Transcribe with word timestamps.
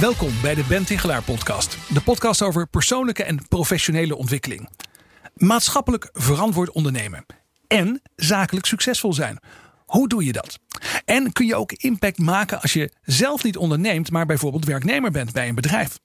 Welkom 0.00 0.40
bij 0.42 0.54
de 0.54 0.64
Ben 0.68 0.84
Tigelaar 0.84 1.22
podcast. 1.22 1.78
De 1.88 2.00
podcast 2.00 2.42
over 2.42 2.66
persoonlijke 2.66 3.24
en 3.24 3.48
professionele 3.48 4.16
ontwikkeling. 4.16 4.68
Maatschappelijk 5.34 6.08
verantwoord 6.12 6.70
ondernemen. 6.70 7.26
En 7.66 8.02
zakelijk 8.16 8.66
succesvol 8.66 9.12
zijn. 9.12 9.38
Hoe 9.84 10.08
doe 10.08 10.24
je 10.24 10.32
dat? 10.32 10.58
En 11.04 11.32
kun 11.32 11.46
je 11.46 11.56
ook 11.56 11.72
impact 11.72 12.18
maken 12.18 12.60
als 12.60 12.72
je 12.72 12.92
zelf 13.02 13.44
niet 13.44 13.56
onderneemt, 13.56 14.10
maar 14.10 14.26
bijvoorbeeld 14.26 14.64
werknemer 14.64 15.10
bent 15.10 15.32
bij 15.32 15.48
een 15.48 15.54
bedrijf? 15.54 15.98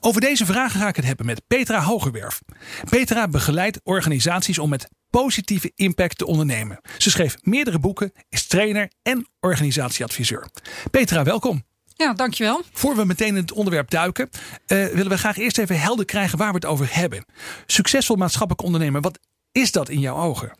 Over 0.00 0.20
deze 0.20 0.46
vragen 0.46 0.80
ga 0.80 0.88
ik 0.88 0.96
het 0.96 1.04
hebben 1.04 1.26
met 1.26 1.42
Petra 1.46 1.82
Hogerwerf. 1.82 2.42
Petra 2.90 3.28
begeleidt 3.28 3.80
organisaties 3.82 4.58
om 4.58 4.68
met 4.68 4.88
positieve 5.10 5.72
impact 5.74 6.18
te 6.18 6.26
ondernemen. 6.26 6.80
Ze 6.96 7.10
schreef 7.10 7.36
meerdere 7.42 7.78
boeken, 7.78 8.12
is 8.28 8.46
trainer 8.46 8.90
en 9.02 9.28
organisatieadviseur. 9.40 10.48
Petra, 10.90 11.22
welkom. 11.22 11.67
Ja, 11.98 12.12
dankjewel. 12.12 12.62
Voor 12.72 12.96
we 12.96 13.04
meteen 13.04 13.28
in 13.28 13.34
het 13.34 13.52
onderwerp 13.52 13.90
duiken, 13.90 14.28
uh, 14.66 14.86
willen 14.86 15.08
we 15.08 15.18
graag 15.18 15.36
eerst 15.38 15.58
even 15.58 15.80
helder 15.80 16.04
krijgen 16.04 16.38
waar 16.38 16.48
we 16.48 16.54
het 16.54 16.64
over 16.64 16.88
hebben. 16.90 17.24
Succesvol 17.66 18.16
maatschappelijk 18.16 18.64
ondernemen, 18.64 19.02
wat 19.02 19.18
is 19.52 19.72
dat 19.72 19.88
in 19.88 20.00
jouw 20.00 20.16
ogen? 20.16 20.52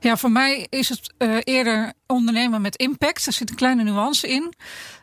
Ja, 0.00 0.16
voor 0.16 0.30
mij 0.30 0.66
is 0.68 0.88
het 0.88 1.14
uh, 1.18 1.36
eerder 1.44 1.92
ondernemen 2.06 2.60
met 2.60 2.76
impact. 2.76 3.26
Er 3.26 3.32
zit 3.32 3.50
een 3.50 3.56
kleine 3.56 3.82
nuance 3.82 4.28
in. 4.28 4.54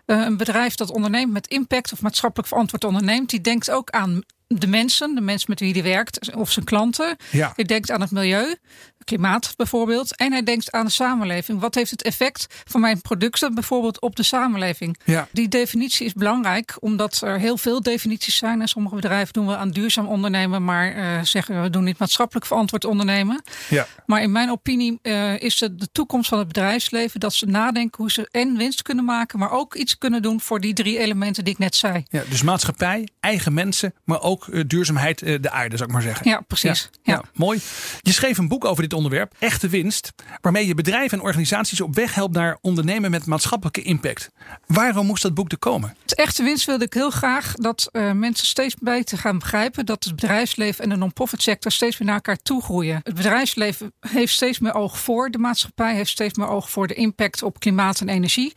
Uh, 0.05 0.21
een 0.21 0.37
bedrijf 0.37 0.75
dat 0.75 0.91
onderneemt 0.91 1.31
met 1.31 1.47
impact 1.47 1.91
of 1.91 2.01
maatschappelijk 2.01 2.47
verantwoord 2.47 2.83
onderneemt, 2.83 3.29
die 3.29 3.41
denkt 3.41 3.71
ook 3.71 3.89
aan 3.89 4.23
de 4.47 4.67
mensen, 4.67 5.15
de 5.15 5.21
mensen 5.21 5.49
met 5.49 5.59
wie 5.59 5.73
hij 5.73 5.83
werkt, 5.83 6.35
of 6.35 6.51
zijn 6.51 6.65
klanten. 6.65 7.17
Ja. 7.31 7.51
Hij 7.55 7.63
denkt 7.63 7.91
aan 7.91 8.01
het 8.01 8.11
milieu, 8.11 8.55
klimaat 9.03 9.53
bijvoorbeeld. 9.55 10.15
En 10.15 10.31
hij 10.31 10.43
denkt 10.43 10.71
aan 10.71 10.85
de 10.85 10.91
samenleving. 10.91 11.59
Wat 11.59 11.75
heeft 11.75 11.91
het 11.91 12.03
effect 12.03 12.47
van 12.63 12.81
mijn 12.81 13.01
producten 13.01 13.53
bijvoorbeeld 13.53 14.01
op 14.01 14.15
de 14.15 14.23
samenleving? 14.23 14.99
Ja. 15.03 15.27
Die 15.31 15.47
definitie 15.47 16.05
is 16.05 16.13
belangrijk, 16.13 16.77
omdat 16.79 17.21
er 17.21 17.39
heel 17.39 17.57
veel 17.57 17.81
definities 17.81 18.35
zijn. 18.35 18.61
En 18.61 18.67
sommige 18.67 18.95
bedrijven 18.95 19.33
doen 19.33 19.47
we 19.47 19.55
aan 19.55 19.71
duurzaam 19.71 20.07
ondernemen, 20.07 20.63
maar 20.63 20.95
uh, 20.95 21.23
zeggen 21.23 21.61
we 21.61 21.69
doen 21.69 21.83
niet 21.83 21.99
maatschappelijk 21.99 22.45
verantwoord 22.45 22.85
ondernemen. 22.85 23.41
Ja. 23.69 23.87
Maar 24.05 24.21
in 24.21 24.31
mijn 24.31 24.51
opinie 24.55 24.99
uh, 25.01 25.39
is 25.39 25.59
het 25.59 25.79
de 25.79 25.87
toekomst 25.91 26.29
van 26.29 26.37
het 26.37 26.47
bedrijfsleven 26.47 27.19
dat 27.19 27.33
ze 27.33 27.45
nadenken 27.45 28.01
hoe 28.01 28.11
ze 28.11 28.27
en 28.31 28.57
winst 28.57 28.81
kunnen 28.81 29.05
maken, 29.05 29.39
maar 29.39 29.51
ook 29.51 29.75
iets 29.75 29.97
kunnen 29.97 30.21
doen 30.21 30.41
voor 30.41 30.59
die 30.59 30.73
drie 30.73 30.97
elementen 30.97 31.43
die 31.43 31.53
ik 31.53 31.59
net 31.59 31.75
zei. 31.75 32.03
Ja, 32.09 32.23
dus 32.29 32.41
maatschappij, 32.41 33.07
eigen 33.19 33.53
mensen, 33.53 33.93
maar 34.03 34.21
ook 34.21 34.47
uh, 34.47 34.63
duurzaamheid, 34.67 35.19
de 35.19 35.51
aarde, 35.51 35.77
zou 35.77 35.89
ik 35.89 35.93
maar 35.95 36.03
zeggen. 36.03 36.29
Ja, 36.29 36.41
precies. 36.47 36.89
Ja, 37.03 37.13
ja. 37.13 37.23
mooi. 37.33 37.59
Je 38.01 38.11
schreef 38.11 38.37
een 38.37 38.47
boek 38.47 38.65
over 38.65 38.83
dit 38.83 38.93
onderwerp, 38.93 39.33
Echte 39.39 39.67
Winst, 39.67 40.13
waarmee 40.41 40.67
je 40.67 40.75
bedrijven 40.75 41.17
en 41.17 41.23
organisaties 41.23 41.81
op 41.81 41.95
weg 41.95 42.15
helpt 42.15 42.33
naar 42.33 42.57
ondernemen 42.61 43.11
met 43.11 43.25
maatschappelijke 43.25 43.81
impact. 43.81 44.29
Waarom 44.65 45.05
moest 45.05 45.23
dat 45.23 45.33
boek 45.33 45.51
er 45.51 45.57
komen? 45.57 45.95
Het 46.01 46.15
Echte 46.15 46.43
Winst 46.43 46.65
wilde 46.65 46.85
ik 46.85 46.93
heel 46.93 47.09
graag 47.09 47.53
dat 47.53 47.89
mensen 48.13 48.47
steeds 48.47 48.75
beter 48.79 49.17
gaan 49.17 49.39
begrijpen 49.39 49.85
dat 49.85 50.03
het 50.03 50.15
bedrijfsleven 50.15 50.83
en 50.83 50.89
de 50.89 50.95
non-profit 50.95 51.41
sector 51.41 51.71
steeds 51.71 51.97
meer 51.97 52.07
naar 52.07 52.15
elkaar 52.15 52.37
toe 52.37 52.61
groeien. 52.61 52.99
Het 53.03 53.13
bedrijfsleven 53.13 53.93
heeft 53.99 54.33
steeds 54.33 54.44
meer 54.59 54.73
oog 54.73 54.99
voor 54.99 55.29
de 55.29 55.37
maatschappij, 55.37 55.95
heeft 55.95 56.09
steeds 56.09 56.37
meer 56.37 56.47
oog 56.47 56.69
voor 56.69 56.87
de 56.87 56.93
impact 56.93 57.43
op 57.43 57.59
klimaat 57.59 57.99
en 57.99 58.09
energie. 58.09 58.53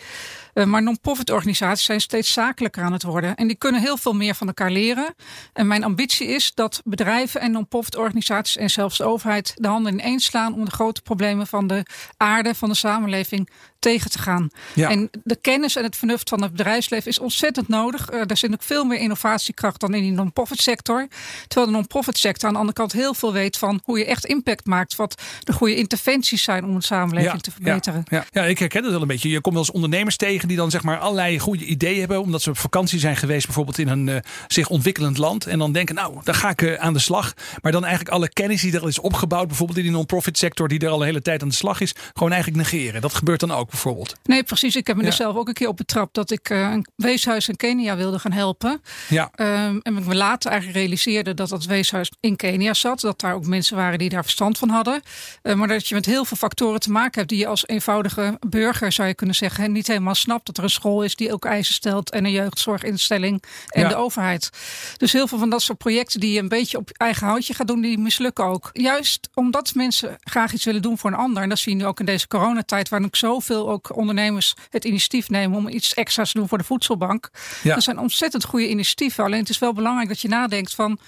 Uh, 0.59 0.65
maar 0.65 0.83
non-profit 0.83 1.31
organisaties 1.31 1.85
zijn 1.85 2.01
steeds 2.01 2.33
zakelijker 2.33 2.83
aan 2.83 2.93
het 2.93 3.03
worden. 3.03 3.35
En 3.35 3.47
die 3.47 3.57
kunnen 3.57 3.81
heel 3.81 3.97
veel 3.97 4.13
meer 4.13 4.35
van 4.35 4.47
elkaar 4.47 4.71
leren. 4.71 5.15
En 5.53 5.67
mijn 5.67 5.85
ambitie 5.85 6.27
is 6.27 6.55
dat 6.55 6.81
bedrijven 6.85 7.41
en 7.41 7.51
non-profit 7.51 7.97
organisaties 7.97 8.57
en 8.57 8.71
zelfs 8.71 8.99
de 8.99 9.05
overheid 9.05 9.53
de 9.57 9.69
handen 9.69 9.93
ineens 9.93 10.25
slaan 10.25 10.55
om 10.55 10.65
de 10.65 10.71
grote 10.71 11.03
problemen 11.03 11.47
van 11.47 11.67
de 11.67 11.83
aarde, 12.17 12.55
van 12.55 12.69
de 12.69 12.75
samenleving 12.75 13.51
tegen 13.79 14.11
te 14.11 14.19
gaan. 14.19 14.51
Ja. 14.75 14.91
En 14.91 15.11
de 15.25 15.37
kennis 15.37 15.77
en 15.77 15.83
het 15.83 15.97
vernuft 15.97 16.29
van 16.29 16.43
het 16.43 16.51
bedrijfsleven 16.51 17.11
is 17.11 17.19
ontzettend 17.19 17.69
nodig. 17.69 18.13
Uh, 18.13 18.21
er 18.27 18.37
zit 18.37 18.53
ook 18.53 18.63
veel 18.63 18.85
meer 18.85 18.99
innovatiekracht 18.99 19.81
dan 19.81 19.95
in 19.95 20.03
die 20.03 20.13
non-profit 20.13 20.61
sector. 20.61 21.09
Terwijl 21.49 21.71
de 21.71 21.77
non-profit 21.77 22.19
sector 22.19 22.49
aan 22.49 22.55
de 22.55 22.61
andere 22.61 22.79
kant 22.79 22.93
heel 22.93 23.15
veel 23.15 23.33
weet 23.33 23.57
van 23.57 23.81
hoe 23.85 23.99
je 23.99 24.05
echt 24.05 24.27
impact 24.27 24.67
maakt. 24.67 24.97
Wat 24.97 25.23
de 25.41 25.53
goede 25.53 25.77
interventies 25.77 26.43
zijn 26.43 26.65
om 26.65 26.75
de 26.75 26.85
samenleving 26.85 27.33
ja, 27.33 27.39
te 27.41 27.51
verbeteren. 27.51 28.05
Ja, 28.09 28.25
ja. 28.31 28.43
ja, 28.43 28.49
ik 28.49 28.59
herken 28.59 28.83
het 28.83 28.93
wel 28.93 29.01
een 29.01 29.07
beetje. 29.07 29.29
Je 29.29 29.41
komt 29.41 29.55
wel 29.55 29.65
eens 29.65 29.73
ondernemers 29.73 30.17
tegen 30.17 30.48
die 30.49 30.57
dan 30.57 30.71
zeg 30.71 30.83
maar 30.83 30.99
allerlei 30.99 31.39
goede 31.39 31.65
ideeën 31.65 31.99
hebben. 31.99 32.21
Omdat 32.21 32.43
ze 32.43 32.51
op 32.51 32.59
vakantie 32.59 32.99
zijn 32.99 33.17
geweest 33.17 33.47
bijvoorbeeld 33.47 33.79
in 33.79 33.89
een 33.89 34.07
uh, 34.07 34.17
zich 34.47 34.69
ontwikkelend 34.69 35.19
land. 35.19 35.47
En 35.47 35.59
dan 35.59 35.73
denken 35.73 35.95
nou, 35.95 36.21
daar 36.25 36.35
ga 36.35 36.49
ik 36.49 36.63
uh, 36.63 36.75
aan 36.75 36.93
de 36.93 36.99
slag. 36.99 37.35
Maar 37.63 37.73
dan 37.73 37.85
eigenlijk 37.85 38.15
alle 38.15 38.29
kennis 38.29 38.61
die 38.61 38.73
er 38.73 38.81
al 38.81 38.89
is 38.89 38.99
opgebouwd. 38.99 39.47
Bijvoorbeeld 39.47 39.79
in 39.79 39.85
die 39.85 39.93
non-profit 39.93 40.39
sector 40.39 40.69
die 40.69 40.79
er 40.79 40.89
al 40.89 41.01
een 41.01 41.07
hele 41.07 41.23
tijd 41.23 41.43
aan 41.43 41.49
de 41.49 41.55
slag 41.55 41.81
is. 41.81 41.95
Gewoon 42.13 42.33
eigenlijk 42.33 42.63
negeren. 42.63 43.01
Dat 43.01 43.15
gebeurt 43.15 43.41
dan 43.41 43.53
ook 43.53 43.71
bijvoorbeeld. 43.71 44.15
Nee, 44.25 44.43
precies. 44.43 44.77
Ik 44.77 44.87
heb 44.87 44.97
me 44.97 45.03
ja. 45.03 45.09
er 45.09 45.15
zelf 45.15 45.37
ook 45.37 45.49
een 45.49 45.55
keer 45.55 45.69
op 45.69 45.77
betrapt 45.77 46.15
dat 46.15 46.31
ik 46.31 46.51
uh, 46.51 46.59
een 46.59 46.87
weeshuis 46.97 47.49
in 47.49 47.57
Kenia 47.57 47.97
wilde 47.97 48.19
gaan 48.19 48.33
helpen. 48.33 48.83
Ja. 49.09 49.31
Um, 49.37 49.81
en 49.83 49.97
ik 49.97 50.05
me 50.05 50.15
later 50.15 50.51
eigenlijk 50.51 50.81
realiseerde 50.81 51.35
dat 51.35 51.49
dat 51.49 51.65
weeshuis 51.65 52.11
in 52.21 52.37
Kenia 52.37 52.75
zat. 52.75 53.01
Dat 53.01 53.21
daar 53.21 53.35
ook 53.35 53.47
mensen 53.47 53.77
waren 53.77 53.99
die 53.99 54.09
daar 54.09 54.23
verstand 54.23 54.59
van 54.59 54.69
hadden. 54.69 55.03
Maar 55.43 55.69
dat 55.69 55.89
je 55.89 55.95
met 55.95 56.07
heel 56.07 56.25
veel 56.25 56.37
factoren 56.37 56.81
te 56.81 56.91
maken 56.91 57.19
hebt 57.19 57.29
die 57.29 57.39
je 57.39 57.47
als 57.47 57.67
eenvoudige 57.67 58.37
burger, 58.49 58.93
zou 58.93 59.09
je 59.09 59.15
kunnen 59.15 59.35
zeggen, 59.35 59.73
niet 59.73 59.87
helemaal 59.87 60.15
snapt. 60.15 60.28
Dat 60.29 60.57
er 60.57 60.63
een 60.63 60.71
school 60.71 61.03
is 61.03 61.17
die 61.17 61.33
ook 61.33 61.45
eisen 61.45 61.75
stelt 61.75 62.11
en 62.11 62.25
een 62.25 62.31
jeugdzorginstelling 62.31 63.43
en 63.69 63.83
Ja. 63.83 63.89
de 63.89 63.97
overheid. 63.97 64.51
Dus 64.97 65.13
heel 65.13 65.27
veel 65.29 65.39
van 65.39 65.51
dat 65.51 65.63
soort 65.63 65.79
projecten 65.79 66.21
die 66.21 66.33
je 66.33 66.39
een 66.41 66.49
beetje 66.49 66.79
op 66.79 66.91
eigen 66.91 67.27
houtje 67.27 67.55
gaat 67.55 67.67
doen, 67.67 67.81
die 67.81 67.99
mislukken 67.99 68.45
ook. 68.45 68.71
Juist 68.73 69.29
omdat 69.35 69.75
mensen 69.75 70.17
graag 70.21 70.53
iets 70.53 70.65
willen 70.65 70.83
doen 70.83 70.99
voor 70.99 71.11
een 71.11 71.17
ander. 71.17 71.43
En 71.43 71.49
dat 71.49 71.59
zie 71.59 71.73
je 71.73 71.79
nu 71.79 71.87
ook 71.87 72.01
in 72.01 72.07
deze 72.07 72.27
coronatijd, 72.27 72.89
waar 72.89 73.05
ook 73.05 73.17
zoveel 73.17 73.71
ook 73.71 73.97
ondernemers 73.97 74.55
het 74.71 74.85
initiatief 74.85 75.29
nemen 75.29 75.59
om 75.59 75.69
iets 75.69 75.95
extra's 75.95 76.33
te 76.33 76.39
doen 76.39 76.49
voor 76.49 76.59
de 76.59 76.65
voedselbank. 76.65 77.31
Ja. 77.63 77.75
Dat 77.75 77.83
zijn 77.83 77.99
ontzettend 77.99 78.45
goede 78.45 78.69
initiatieven. 78.69 79.25
Alleen 79.25 79.41
het 79.41 79.49
is 79.49 79.59
wel 79.59 79.73
belangrijk 79.73 80.09
dat 80.09 80.21
je 80.21 80.29
nadenkt 80.29 80.75
van 80.75 80.99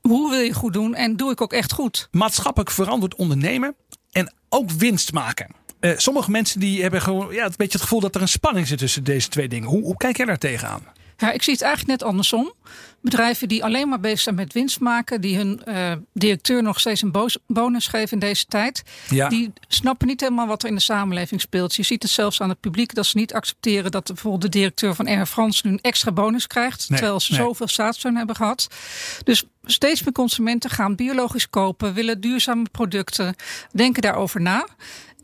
hoe 0.00 0.30
wil 0.30 0.40
je 0.40 0.52
goed 0.52 0.72
doen 0.72 0.94
en 0.94 1.16
doe 1.16 1.30
ik 1.30 1.40
ook 1.40 1.52
echt 1.52 1.72
goed. 1.72 2.08
Maatschappelijk 2.10 2.70
verantwoord 2.70 3.14
ondernemen 3.14 3.74
en 4.12 4.32
ook 4.48 4.70
winst 4.70 5.12
maken. 5.12 5.48
Uh, 5.84 5.92
sommige 5.96 6.30
mensen 6.30 6.60
die 6.60 6.82
hebben 6.82 7.02
gewoon 7.02 7.34
ja, 7.34 7.44
een 7.44 7.52
beetje 7.56 7.72
het 7.72 7.82
gevoel 7.82 8.00
dat 8.00 8.14
er 8.14 8.20
een 8.20 8.28
spanning 8.28 8.66
zit 8.66 8.78
tussen 8.78 9.04
deze 9.04 9.28
twee 9.28 9.48
dingen. 9.48 9.68
Hoe, 9.68 9.82
hoe 9.82 9.96
kijk 9.96 10.16
jij 10.16 10.26
daar 10.26 10.38
tegenaan? 10.38 10.82
Ja, 11.16 11.32
ik 11.32 11.42
zie 11.42 11.52
het 11.52 11.62
eigenlijk 11.62 12.00
net 12.00 12.08
andersom. 12.08 12.52
Bedrijven 13.00 13.48
die 13.48 13.64
alleen 13.64 13.88
maar 13.88 14.00
bezig 14.00 14.20
zijn 14.20 14.34
met 14.34 14.52
winst 14.52 14.80
maken, 14.80 15.20
die 15.20 15.36
hun 15.36 15.60
uh, 15.68 15.92
directeur 16.12 16.62
nog 16.62 16.80
steeds 16.80 17.02
een 17.02 17.12
bonus 17.46 17.86
geven 17.86 18.10
in 18.10 18.18
deze 18.18 18.46
tijd, 18.46 18.82
Ja. 19.08 19.28
die 19.28 19.52
snappen 19.68 20.06
niet 20.06 20.20
helemaal 20.20 20.46
wat 20.46 20.62
er 20.62 20.68
in 20.68 20.74
de 20.74 20.80
samenleving 20.80 21.40
speelt. 21.40 21.74
Je 21.74 21.82
ziet 21.82 22.02
het 22.02 22.12
zelfs 22.12 22.40
aan 22.40 22.48
het 22.48 22.60
publiek 22.60 22.94
dat 22.94 23.06
ze 23.06 23.16
niet 23.16 23.34
accepteren 23.34 23.90
dat 23.90 24.06
bijvoorbeeld 24.06 24.42
de 24.42 24.48
directeur 24.58 24.94
van 24.94 25.06
Air 25.06 25.26
France 25.26 25.66
nu 25.66 25.72
een 25.72 25.80
extra 25.80 26.12
bonus 26.12 26.46
krijgt, 26.46 26.88
Nee, 26.88 26.98
terwijl 26.98 27.20
ze 27.20 27.32
nee. 27.32 27.40
zoveel 27.40 27.68
staatssteun 27.68 28.16
hebben 28.16 28.36
gehad. 28.36 28.68
Dus 29.24 29.44
steeds 29.64 30.02
meer 30.02 30.12
consumenten 30.12 30.70
gaan 30.70 30.94
biologisch 30.94 31.50
kopen, 31.50 31.94
willen 31.94 32.20
duurzame 32.20 32.66
producten, 32.72 33.34
denken 33.72 34.02
daarover 34.02 34.40
na. 34.40 34.66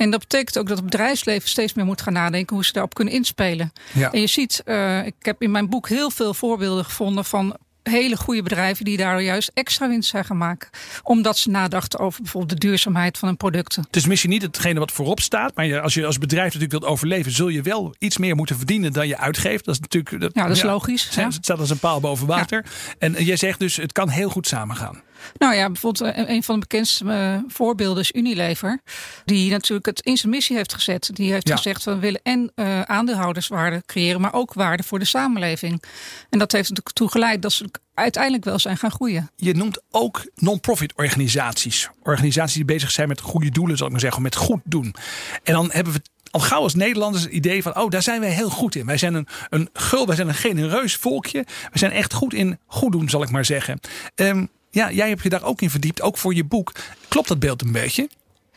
En 0.00 0.10
dat 0.10 0.20
betekent 0.20 0.58
ook 0.58 0.66
dat 0.66 0.76
het 0.76 0.86
bedrijfsleven 0.86 1.48
steeds 1.48 1.74
meer 1.74 1.84
moet 1.84 2.02
gaan 2.02 2.12
nadenken 2.12 2.56
hoe 2.56 2.64
ze 2.64 2.72
daarop 2.72 2.94
kunnen 2.94 3.14
inspelen. 3.14 3.72
Ja. 3.92 4.12
En 4.12 4.20
je 4.20 4.26
ziet, 4.26 4.62
uh, 4.64 5.06
ik 5.06 5.14
heb 5.18 5.42
in 5.42 5.50
mijn 5.50 5.68
boek 5.68 5.88
heel 5.88 6.10
veel 6.10 6.34
voorbeelden 6.34 6.84
gevonden 6.84 7.24
van 7.24 7.56
hele 7.82 8.16
goede 8.16 8.42
bedrijven 8.42 8.84
die 8.84 8.96
daar 8.96 9.22
juist 9.22 9.50
extra 9.54 9.88
winst 9.88 10.10
zijn 10.10 10.24
gaan 10.24 10.36
maken. 10.36 10.68
Omdat 11.02 11.38
ze 11.38 11.50
nadachten 11.50 11.98
over 11.98 12.22
bijvoorbeeld 12.22 12.60
de 12.60 12.66
duurzaamheid 12.66 13.18
van 13.18 13.28
hun 13.28 13.36
producten. 13.36 13.82
Het 13.86 13.96
is 13.96 14.06
misschien 14.06 14.30
niet 14.30 14.42
hetgene 14.42 14.78
wat 14.78 14.92
voorop 14.92 15.20
staat. 15.20 15.54
Maar 15.54 15.80
als 15.80 15.94
je 15.94 16.06
als 16.06 16.18
bedrijf 16.18 16.44
natuurlijk 16.44 16.72
wilt 16.72 16.84
overleven, 16.84 17.32
zul 17.32 17.48
je 17.48 17.62
wel 17.62 17.94
iets 17.98 18.18
meer 18.18 18.36
moeten 18.36 18.56
verdienen 18.56 18.92
dan 18.92 19.08
je 19.08 19.18
uitgeeft. 19.18 19.64
Dat 19.64 19.74
is 19.74 19.80
natuurlijk. 19.80 20.20
Dat, 20.20 20.30
Ja, 20.34 20.46
dat 20.46 20.56
is 20.56 20.62
logisch, 20.62 21.08
ja. 21.14 21.24
Het 21.24 21.34
staat 21.34 21.58
als 21.58 21.70
een 21.70 21.78
paal 21.78 22.00
boven 22.00 22.26
water. 22.26 22.64
En 22.98 23.24
jij 23.24 23.36
zegt 23.36 23.58
dus, 23.58 23.76
het 23.76 23.92
kan 23.92 24.08
heel 24.08 24.30
goed 24.30 24.46
samengaan. 24.46 25.02
Nou 25.38 25.54
ja, 25.54 25.66
bijvoorbeeld 25.70 26.14
eh, 26.14 26.28
een 26.28 26.42
van 26.42 26.54
de 26.54 26.60
bekendste 26.60 27.04
uh, 27.04 27.36
voorbeelden 27.48 28.02
is 28.02 28.12
Unilever. 28.12 28.80
Die 29.24 29.50
natuurlijk 29.50 29.86
het 29.86 30.00
in 30.00 30.16
zijn 30.16 30.32
missie 30.32 30.56
heeft 30.56 30.74
gezet. 30.74 31.10
Die 31.12 31.32
heeft 31.32 31.48
Ja. 31.48 31.56
gezegd, 31.56 31.84
we 31.84 31.98
willen 31.98 32.20
en 32.22 32.52
uh, 32.54 32.82
aandeelhouderswaarde 32.82 33.82
creëren, 33.86 34.20
maar 34.20 34.32
ook 34.32 34.52
waarde 34.54 34.82
voor 34.82 34.98
de 34.98 35.04
samenleving. 35.04 35.82
En 36.30 36.38
dat 36.38 36.52
heeft 36.52 36.68
natuurlijk 36.68 36.96
toe 36.96 37.10
geleid 37.10 37.42
dat 37.42 37.52
ze 37.52 37.70
uiteindelijk 37.94 38.44
wel 38.44 38.58
zijn 38.58 38.76
gaan 38.76 38.90
groeien. 38.90 39.30
Je 39.36 39.54
noemt 39.54 39.80
ook 39.90 40.26
non-profit 40.34 40.92
organisaties. 40.96 41.88
Organisaties 42.02 42.54
die 42.54 42.64
bezig 42.64 42.90
zijn 42.90 43.08
met 43.08 43.20
goede 43.20 43.50
doelen, 43.50 43.76
zal 43.76 43.86
ik 43.86 43.92
maar 43.92 44.00
zeggen, 44.00 44.22
met 44.22 44.36
goed 44.36 44.60
doen. 44.64 44.94
En 45.42 45.52
dan 45.52 45.70
hebben 45.72 45.92
we 45.92 46.00
al 46.30 46.40
gauw 46.40 46.62
als 46.62 46.74
Nederlanders 46.74 47.22
het 47.24 47.32
idee 47.32 47.62
van, 47.62 47.76
oh, 47.76 47.90
daar 47.90 48.02
zijn 48.02 48.20
wij 48.20 48.30
heel 48.30 48.50
goed 48.50 48.74
in. 48.74 48.86
Wij 48.86 48.98
zijn 48.98 49.14
een, 49.14 49.28
een 49.48 49.68
gul, 49.72 50.06
wij 50.06 50.16
zijn 50.16 50.28
een 50.28 50.34
genereus 50.34 50.96
volkje. 50.96 51.44
We 51.72 51.78
zijn 51.78 51.92
echt 51.92 52.12
goed 52.12 52.34
in 52.34 52.58
goed 52.66 52.92
doen, 52.92 53.08
zal 53.08 53.22
ik 53.22 53.30
maar 53.30 53.44
zeggen. 53.44 53.80
Um, 54.14 54.48
ja, 54.70 54.90
jij 54.92 55.08
hebt 55.08 55.22
je 55.22 55.28
daar 55.28 55.42
ook 55.42 55.60
in 55.60 55.70
verdiept, 55.70 56.02
ook 56.02 56.18
voor 56.18 56.34
je 56.34 56.44
boek. 56.44 56.72
Klopt 57.08 57.28
dat 57.28 57.38
beeld 57.38 57.62
een 57.62 57.72
beetje? 57.72 58.08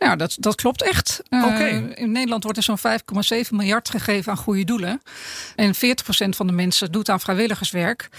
Ja, 0.03 0.15
dat, 0.15 0.35
dat 0.39 0.55
klopt 0.55 0.81
echt. 0.81 1.21
Uh, 1.29 1.81
in 1.94 2.11
Nederland 2.11 2.44
wordt 2.44 2.57
er 2.57 2.63
zo'n 2.63 2.77
5,7 3.45 3.50
miljard 3.50 3.89
gegeven 3.89 4.31
aan 4.31 4.38
goede 4.38 4.63
doelen. 4.63 5.01
En 5.55 5.75
40% 5.75 5.77
van 6.29 6.47
de 6.47 6.53
mensen 6.53 6.91
doet 6.91 7.09
aan 7.09 7.19
vrijwilligerswerk. 7.19 8.09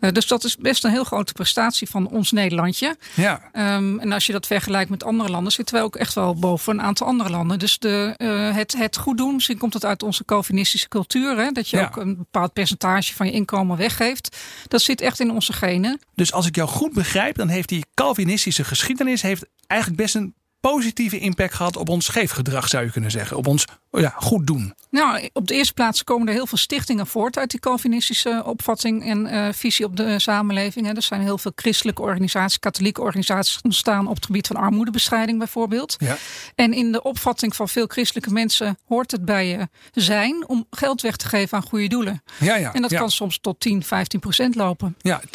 Uh, 0.00 0.10
dus 0.10 0.26
dat 0.26 0.44
is 0.44 0.56
best 0.56 0.84
een 0.84 0.90
heel 0.90 1.04
grote 1.04 1.32
prestatie 1.32 1.88
van 1.88 2.08
ons 2.08 2.32
Nederlandje. 2.32 2.96
Ja. 3.14 3.42
Um, 3.76 4.00
en 4.00 4.12
als 4.12 4.26
je 4.26 4.32
dat 4.32 4.46
vergelijkt 4.46 4.90
met 4.90 5.04
andere 5.04 5.30
landen, 5.30 5.52
zitten 5.52 5.74
wij 5.74 5.84
ook 5.84 5.96
echt 5.96 6.14
wel 6.14 6.34
boven 6.34 6.72
een 6.72 6.82
aantal 6.82 7.06
andere 7.06 7.30
landen. 7.30 7.58
Dus 7.58 7.78
de, 7.78 8.14
uh, 8.18 8.54
het, 8.54 8.76
het 8.78 8.96
goed 8.96 9.16
doen, 9.18 9.34
misschien 9.34 9.58
komt 9.58 9.74
het 9.74 9.84
uit 9.84 10.02
onze 10.02 10.24
Calvinistische 10.24 10.88
cultuur. 10.88 11.36
Hè, 11.36 11.50
dat 11.50 11.68
je 11.68 11.76
Ja. 11.76 11.84
ook 11.84 11.96
een 11.96 12.16
bepaald 12.16 12.52
percentage 12.52 13.14
van 13.14 13.26
je 13.26 13.32
inkomen 13.32 13.76
weggeeft. 13.76 14.36
Dat 14.68 14.82
zit 14.82 15.00
echt 15.00 15.20
in 15.20 15.30
onze 15.30 15.52
genen. 15.52 16.00
Dus 16.14 16.32
als 16.32 16.46
ik 16.46 16.56
jou 16.56 16.68
goed 16.68 16.92
begrijp, 16.92 17.36
dan 17.36 17.48
heeft 17.48 17.68
die 17.68 17.84
Calvinistische 17.94 18.64
geschiedenis 18.64 19.22
heeft 19.22 19.44
eigenlijk 19.66 20.02
best 20.02 20.14
een 20.14 20.34
positieve 20.70 21.18
impact 21.18 21.54
gehad 21.54 21.76
op 21.76 21.88
ons 21.88 22.08
geefgedrag, 22.08 22.68
zou 22.68 22.84
je 22.84 22.90
kunnen 22.90 23.10
zeggen. 23.10 23.36
Op 23.36 23.46
ons 23.46 23.64
oh 23.90 24.00
ja, 24.00 24.14
goed 24.16 24.46
doen. 24.46 24.74
Nou, 24.90 25.28
op 25.32 25.48
de 25.48 25.54
eerste 25.54 25.72
plaats 25.74 26.04
komen 26.04 26.28
er 26.28 26.34
heel 26.34 26.46
veel 26.46 26.58
stichtingen 26.58 27.06
voort 27.06 27.38
uit 27.38 27.50
die 27.50 27.60
Calvinistische 27.60 28.42
opvatting 28.46 29.04
en 29.04 29.26
uh, 29.26 29.48
visie 29.52 29.84
op 29.84 29.96
de 29.96 30.18
samenleving. 30.18 30.86
Hè. 30.86 30.92
Er 30.92 31.02
zijn 31.02 31.20
heel 31.20 31.38
veel 31.38 31.52
christelijke 31.54 32.02
organisaties, 32.02 32.58
katholieke 32.58 33.00
organisaties 33.00 33.58
ontstaan 33.62 34.06
op 34.06 34.14
het 34.14 34.26
gebied 34.26 34.46
van 34.46 34.56
armoedebestrijding 34.56 35.38
bijvoorbeeld. 35.38 35.96
Ja. 35.98 36.16
En 36.54 36.72
in 36.72 36.92
de 36.92 37.02
opvatting 37.02 37.56
van 37.56 37.68
veel 37.68 37.86
christelijke 37.86 38.32
mensen 38.32 38.78
hoort 38.86 39.10
het 39.10 39.24
bij 39.24 39.48
je 39.48 39.68
zijn 39.92 40.48
om 40.48 40.66
geld 40.70 41.00
weg 41.00 41.16
te 41.16 41.28
geven 41.28 41.56
aan 41.56 41.68
goede 41.68 41.88
doelen. 41.88 42.22
Ja, 42.38 42.56
ja, 42.56 42.72
En 42.72 42.82
dat 42.82 42.90
ja. 42.90 42.98
kan 42.98 43.10
soms 43.10 43.38
tot 43.40 43.60
10, 43.60 43.82
15 43.82 44.20
procent 44.20 44.54
lopen. 44.54 44.96
Ja, 44.98 45.20
10% 45.20 45.26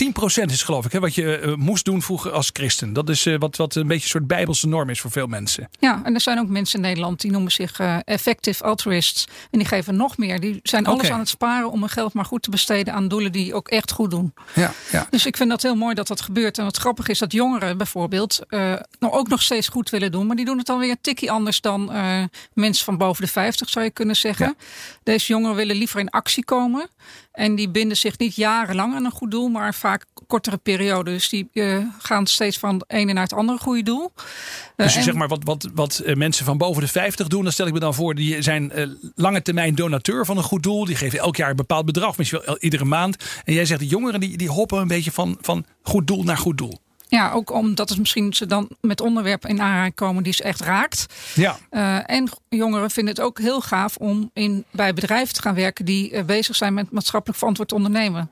is 0.46 0.64
geloof 0.64 0.86
ik 0.86 0.92
hè, 0.92 1.00
wat 1.00 1.16
je 1.16 1.42
uh, 1.42 1.56
moest 1.56 1.86
doen 1.86 2.02
vroeger 2.02 2.32
als 2.32 2.50
christen. 2.54 2.94
Dat 2.94 3.10
is 3.10 3.28
wat, 3.38 3.56
wat 3.56 3.76
een 3.76 3.88
beetje 3.88 4.04
een 4.04 4.10
soort 4.10 4.28
bijbelse 4.28 4.68
norm 4.68 4.90
is 4.90 5.02
voor 5.02 5.12
veel 5.12 5.19
mensen. 5.28 5.70
Ja, 5.80 6.02
en 6.04 6.14
er 6.14 6.22
zijn 6.22 6.40
ook 6.40 6.48
mensen 6.48 6.76
in 6.76 6.86
Nederland 6.86 7.22
die 7.22 7.32
noemen 7.32 7.52
zich 7.52 7.80
uh, 7.80 7.98
effective 8.06 8.64
altruists. 8.64 9.28
En 9.52 9.60
die 9.60 9.68
geven 9.68 9.96
nog 9.96 10.18
meer. 10.18 10.40
Die 10.40 10.60
zijn 10.64 10.86
alles 10.86 11.12
aan 11.12 11.20
het 11.20 11.30
sparen 11.30 11.72
om 11.72 11.80
hun 11.80 11.90
geld 11.90 12.14
maar 12.14 12.26
goed 12.26 12.44
te 12.44 12.50
besteden 12.50 12.94
aan 12.94 13.08
doelen 13.08 13.32
die 13.32 13.54
ook 13.54 13.68
echt 13.68 13.92
goed 13.92 14.12
doen. 14.12 14.34
Ja, 14.56 14.72
ja. 14.92 15.08
Dus 15.10 15.26
ik 15.26 15.38
vind 15.38 15.50
dat 15.50 15.62
heel 15.62 15.76
mooi 15.76 15.96
dat 15.96 16.08
dat 16.08 16.22
gebeurt. 16.22 16.58
En 16.58 16.64
wat 16.64 16.78
grappig 16.78 17.08
is 17.08 17.20
dat 17.20 17.32
jongeren 17.32 17.78
bijvoorbeeld 17.78 18.40
uh, 18.50 18.60
nou 19.00 19.14
ook 19.14 19.28
nog 19.28 19.42
steeds 19.42 19.68
goed 19.68 19.90
willen 19.90 20.12
doen. 20.12 20.28
Maar 20.28 20.36
die 20.36 20.46
doen 20.46 20.58
het 20.58 20.68
dan 20.68 20.80
weer 20.80 20.90
een 20.90 21.02
tikkie 21.02 21.32
anders 21.32 21.62
dan 21.62 21.96
uh, 21.96 22.24
mensen 22.54 22.86
van 22.86 22.98
boven 22.98 23.26
de 23.26 23.32
50 23.32 23.70
zou 23.70 23.86
je 23.86 23.92
kunnen 23.92 24.16
zeggen. 24.16 24.46
Ja. 24.46 24.66
Deze 25.04 25.28
jongeren 25.28 25.56
willen 25.56 25.76
liever 25.76 26.00
in 26.00 26.10
actie 26.10 26.46
komen. 26.46 26.90
En 27.32 27.56
die 27.56 27.70
binden 27.70 27.98
zich 27.98 28.18
niet 28.18 28.36
jarenlang 28.36 28.96
aan 28.96 29.06
een 29.06 29.12
goed 29.12 29.32
doel, 29.32 29.50
maar 29.50 29.74
vaak 29.74 30.06
kortere 30.30 30.58
perioden. 30.58 31.14
Dus 31.14 31.30
die 31.30 31.50
uh, 31.54 31.86
gaan 32.00 32.28
steeds 32.28 32.58
van 32.58 32.74
het 32.74 32.84
ene 32.88 33.14
naar 33.14 33.24
het 33.24 33.34
andere 33.34 33.60
goede 33.60 33.84
doel. 33.84 34.12
Uh, 34.16 34.86
dus 34.86 34.96
en... 34.96 35.04
zeg 35.04 35.14
maar 35.14 35.28
wat, 35.28 35.44
wat, 35.44 35.70
wat 35.74 36.02
uh, 36.06 36.16
mensen 36.16 36.46
van 36.46 36.58
boven 36.58 36.82
de 36.82 36.88
50 36.88 37.28
doen, 37.28 37.44
dan 37.44 37.52
stel 37.52 37.68
ik 37.68 37.74
me 37.74 37.80
dan 37.80 37.94
voor, 37.94 38.16
die 38.16 38.42
zijn 38.42 38.72
lange 39.16 39.42
termijn 39.42 39.76
donateur 39.76 40.26
van 40.26 40.38
een 40.38 40.44
goed 40.44 40.64
doel. 40.64 40.86
Die 40.86 40.96
geven 40.96 41.20
elk 41.20 41.36
jaar 41.36 41.50
een 41.50 41.56
bepaald 41.56 41.86
bedrag, 41.86 42.18
misschien 42.18 42.42
wel 42.46 42.58
iedere 42.60 42.86
maand. 42.86 43.24
En 43.44 43.54
jij 43.54 43.66
zegt 43.66 43.80
de 43.80 43.88
jongeren 43.88 44.20
die, 44.20 44.38
die 44.38 44.50
hoppen 44.50 44.80
een 44.80 44.88
beetje 44.88 45.12
van, 45.12 45.38
van 45.42 45.66
goed 45.82 46.08
doel 46.08 46.24
naar 46.24 46.38
goed 46.38 46.58
doel. 46.58 46.80
Ja, 47.10 47.32
ook 47.32 47.52
omdat 47.52 47.90
het 47.90 48.00
misschien 48.00 48.34
ze 48.34 48.46
dan 48.46 48.70
met 48.82 49.02
onderwerpen 49.02 49.50
in 49.50 49.62
aanraking 49.62 49.96
komen 49.96 50.24
die 50.24 50.34
ze 50.34 50.44
echt 50.44 50.62
raakt. 50.62 51.06
Ja. 51.36 51.58
Uh, 51.72 52.10
en 52.10 52.30
jongeren 52.50 52.92
vinden 52.92 53.14
het 53.14 53.24
ook 53.24 53.40
heel 53.40 53.62
gaaf 53.62 53.96
om 53.96 54.30
in, 54.34 54.66
bij 54.72 54.94
bedrijven 54.94 55.34
te 55.34 55.42
gaan 55.42 55.56
werken 55.56 55.86
die 55.86 56.12
uh, 56.12 56.24
bezig 56.24 56.56
zijn 56.56 56.74
met 56.74 56.92
maatschappelijk 56.92 57.40
verantwoord 57.40 57.72
ondernemen. 57.72 58.32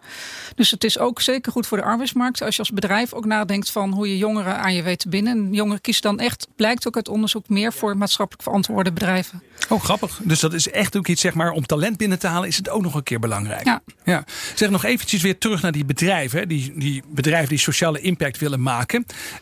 Dus 0.56 0.72
het 0.72 0.84
is 0.84 1.00
ook 1.00 1.22
zeker 1.22 1.52
goed 1.52 1.68
voor 1.68 1.78
de 1.78 1.84
arbeidsmarkt 1.84 2.42
als 2.42 2.56
je 2.56 2.62
als 2.62 2.72
bedrijf 2.72 3.14
ook 3.14 3.26
nadenkt 3.26 3.72
van 3.72 3.94
hoe 3.94 4.10
je 4.10 4.18
jongeren 4.18 4.60
aan 4.60 4.74
je 4.74 4.84
weet 4.84 5.00
te 5.00 5.10
binden. 5.10 5.38
En 5.38 5.54
jongeren 5.54 5.82
kiezen 5.82 6.04
dan 6.04 6.20
echt, 6.20 6.48
blijkt 6.56 6.88
ook 6.88 6.96
uit 6.96 7.08
onderzoek, 7.08 7.50
meer 7.50 7.74
voor 7.74 7.98
maatschappelijk 7.98 8.44
verantwoorde 8.44 8.92
bedrijven. 8.92 9.44
Oh, 9.70 9.84
grappig. 9.84 10.20
Dus 10.24 10.40
dat 10.40 10.54
is 10.54 10.70
echt 10.70 10.98
ook 10.98 11.08
iets, 11.08 11.22
zeg 11.22 11.34
maar, 11.34 11.52
om 11.52 11.66
talent 11.66 11.98
binnen 11.98 12.20
te 12.20 12.28
halen, 12.28 12.48
is 12.48 12.58
het 12.58 12.70
ook 12.70 12.82
nog 12.82 12.96
een 12.96 13.04
keer 13.04 13.20
belangrijk. 13.20 13.66
Ja. 13.66 13.82
ja. 14.04 14.24
Zeg 14.56 14.70
nog 14.70 14.84
eventjes 14.84 15.22
weer 15.22 15.38
terug 15.38 15.62
naar 15.62 15.72
die 15.72 15.86
bedrijven, 15.86 16.48
die, 16.48 16.74
die 16.76 17.04
bedrijven 17.08 17.50
die 17.50 17.58
sociale 17.58 18.02
impact 18.02 18.38
willen 18.38 18.60
maken. 18.60 18.66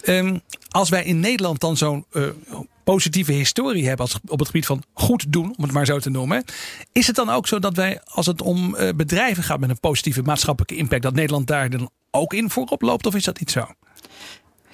Um, 0.05 0.41
als 0.69 0.89
wij 0.89 1.03
in 1.03 1.19
Nederland 1.19 1.59
dan 1.59 1.77
zo'n 1.77 2.05
uh, 2.11 2.27
positieve 2.83 3.31
historie 3.31 3.87
hebben 3.87 4.05
als, 4.05 4.19
op 4.27 4.39
het 4.39 4.47
gebied 4.47 4.65
van 4.65 4.83
goed 4.93 5.31
doen, 5.31 5.53
om 5.57 5.63
het 5.63 5.71
maar 5.71 5.85
zo 5.85 5.99
te 5.99 6.09
noemen. 6.09 6.43
Is 6.91 7.07
het 7.07 7.15
dan 7.15 7.29
ook 7.29 7.47
zo 7.47 7.59
dat 7.59 7.75
wij, 7.75 8.01
als 8.03 8.25
het 8.25 8.41
om 8.41 8.75
uh, 8.75 8.89
bedrijven 8.95 9.43
gaat 9.43 9.59
met 9.59 9.69
een 9.69 9.79
positieve 9.79 10.21
maatschappelijke 10.21 10.75
impact, 10.75 11.01
dat 11.01 11.13
Nederland 11.13 11.47
daar 11.47 11.69
dan 11.69 11.89
ook 12.11 12.33
in 12.33 12.49
voorop 12.49 12.81
loopt? 12.81 13.05
Of 13.05 13.15
is 13.15 13.23
dat 13.23 13.39
niet 13.39 13.51
zo? 13.51 13.65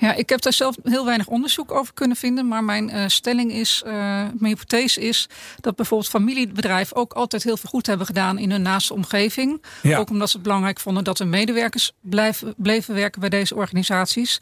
Ja, 0.01 0.13
ik 0.13 0.29
heb 0.29 0.41
daar 0.41 0.53
zelf 0.53 0.75
heel 0.83 1.05
weinig 1.05 1.27
onderzoek 1.27 1.71
over 1.71 1.93
kunnen 1.93 2.17
vinden. 2.17 2.47
Maar 2.47 2.63
mijn 2.63 2.89
uh, 2.89 3.03
stelling 3.07 3.51
is, 3.51 3.83
uh, 3.85 3.93
mijn 3.93 4.53
hypothese 4.53 5.01
is 5.01 5.29
dat 5.59 5.75
bijvoorbeeld 5.75 6.09
familiebedrijven 6.09 6.95
ook 6.95 7.13
altijd 7.13 7.43
heel 7.43 7.57
veel 7.57 7.69
goed 7.69 7.85
hebben 7.87 8.05
gedaan 8.05 8.37
in 8.37 8.51
hun 8.51 8.61
naaste 8.61 8.93
omgeving. 8.93 9.61
Ja. 9.81 9.97
Ook 9.97 10.09
omdat 10.09 10.29
ze 10.29 10.35
het 10.35 10.43
belangrijk 10.43 10.79
vonden 10.79 11.03
dat 11.03 11.17
hun 11.17 11.29
medewerkers 11.29 11.91
blijven, 11.99 12.53
bleven 12.57 12.95
werken 12.95 13.19
bij 13.19 13.29
deze 13.29 13.55
organisaties. 13.55 14.39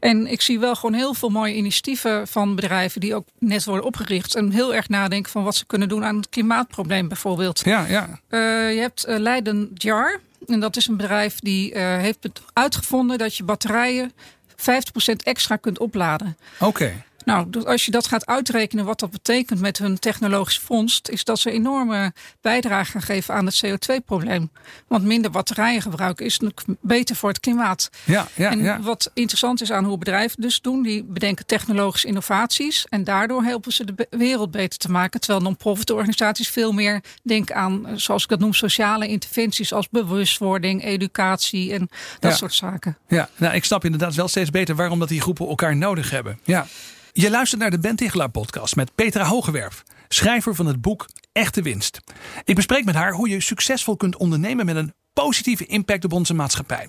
En 0.00 0.26
ik 0.26 0.40
zie 0.40 0.58
wel 0.58 0.74
gewoon 0.74 0.94
heel 0.94 1.14
veel 1.14 1.28
mooie 1.28 1.54
initiatieven 1.54 2.28
van 2.28 2.54
bedrijven 2.54 3.00
die 3.00 3.14
ook 3.14 3.26
net 3.38 3.64
worden 3.64 3.84
opgericht. 3.84 4.34
En 4.34 4.50
heel 4.50 4.74
erg 4.74 4.88
nadenken 4.88 5.32
van 5.32 5.44
wat 5.44 5.54
ze 5.54 5.66
kunnen 5.66 5.88
doen 5.88 6.04
aan 6.04 6.16
het 6.16 6.28
klimaatprobleem 6.28 7.08
bijvoorbeeld. 7.08 7.64
Ja, 7.64 7.86
ja. 7.86 8.08
Uh, 8.30 8.74
je 8.74 8.80
hebt 8.80 9.04
Leiden 9.06 9.70
Jar. 9.74 10.20
En 10.46 10.60
dat 10.60 10.76
is 10.76 10.86
een 10.86 10.96
bedrijf 10.96 11.38
die 11.38 11.78
heeft 11.78 12.18
uitgevonden 12.52 13.18
dat 13.18 13.36
je 13.36 13.44
batterijen 13.44 14.12
50% 14.62 14.64
extra 15.24 15.56
kunt 15.56 15.78
opladen. 15.78 16.36
Oké. 16.58 17.04
Nou, 17.24 17.64
als 17.64 17.84
je 17.84 17.90
dat 17.90 18.06
gaat 18.06 18.26
uitrekenen 18.26 18.84
wat 18.84 19.00
dat 19.00 19.10
betekent 19.10 19.60
met 19.60 19.78
hun 19.78 19.98
technologische 19.98 20.60
vondst, 20.60 21.08
is 21.08 21.24
dat 21.24 21.38
ze 21.38 21.50
enorme 21.50 22.12
bijdrage 22.40 22.90
gaan 22.90 23.02
geven 23.02 23.34
aan 23.34 23.46
het 23.46 23.64
CO2-probleem. 23.66 24.50
Want 24.86 25.04
minder 25.04 25.30
batterijen 25.30 25.82
gebruiken 25.82 26.26
is 26.26 26.40
beter 26.80 27.16
voor 27.16 27.28
het 27.28 27.40
klimaat. 27.40 27.90
Ja, 28.04 28.28
ja, 28.34 28.50
en 28.50 28.62
ja. 28.62 28.80
wat 28.80 29.10
interessant 29.14 29.60
is 29.60 29.72
aan 29.72 29.84
hoe 29.84 29.98
bedrijven 29.98 30.42
dus 30.42 30.60
doen, 30.60 30.82
die 30.82 31.04
bedenken 31.04 31.46
technologische 31.46 32.06
innovaties 32.06 32.86
en 32.88 33.04
daardoor 33.04 33.42
helpen 33.42 33.72
ze 33.72 33.84
de 33.84 34.06
wereld 34.10 34.50
beter 34.50 34.78
te 34.78 34.90
maken. 34.90 35.20
Terwijl 35.20 35.42
non-profit 35.42 35.90
organisaties 35.90 36.48
veel 36.48 36.72
meer 36.72 37.00
denken 37.22 37.54
aan, 37.54 37.86
zoals 37.94 38.22
ik 38.22 38.28
dat 38.28 38.38
noem, 38.38 38.54
sociale 38.54 39.08
interventies 39.08 39.72
als 39.72 39.88
bewustwording, 39.88 40.84
educatie 40.84 41.72
en 41.72 41.88
dat 42.18 42.30
ja. 42.30 42.36
soort 42.36 42.54
zaken. 42.54 42.98
Ja, 43.08 43.28
nou, 43.36 43.54
ik 43.54 43.64
snap 43.64 43.84
inderdaad 43.84 44.14
wel 44.14 44.28
steeds 44.28 44.50
beter 44.50 44.74
waarom 44.74 44.98
dat 44.98 45.08
die 45.08 45.20
groepen 45.20 45.48
elkaar 45.48 45.76
nodig 45.76 46.10
hebben. 46.10 46.38
Ja. 46.44 46.66
Je 47.14 47.30
luistert 47.30 47.60
naar 47.60 47.70
de 47.70 47.78
Ben 47.78 47.96
Tichelaar 47.96 48.30
podcast 48.30 48.76
met 48.76 48.94
Petra 48.94 49.24
Hogewerf, 49.24 49.82
schrijver 50.08 50.54
van 50.54 50.66
het 50.66 50.80
boek 50.80 51.08
Echte 51.32 51.62
Winst. 51.62 52.00
Ik 52.44 52.54
bespreek 52.54 52.84
met 52.84 52.94
haar 52.94 53.12
hoe 53.12 53.28
je 53.28 53.40
succesvol 53.40 53.96
kunt 53.96 54.16
ondernemen 54.16 54.66
met 54.66 54.76
een 54.76 54.94
positieve 55.12 55.66
impact 55.66 56.04
op 56.04 56.12
onze 56.12 56.34
maatschappij. 56.34 56.88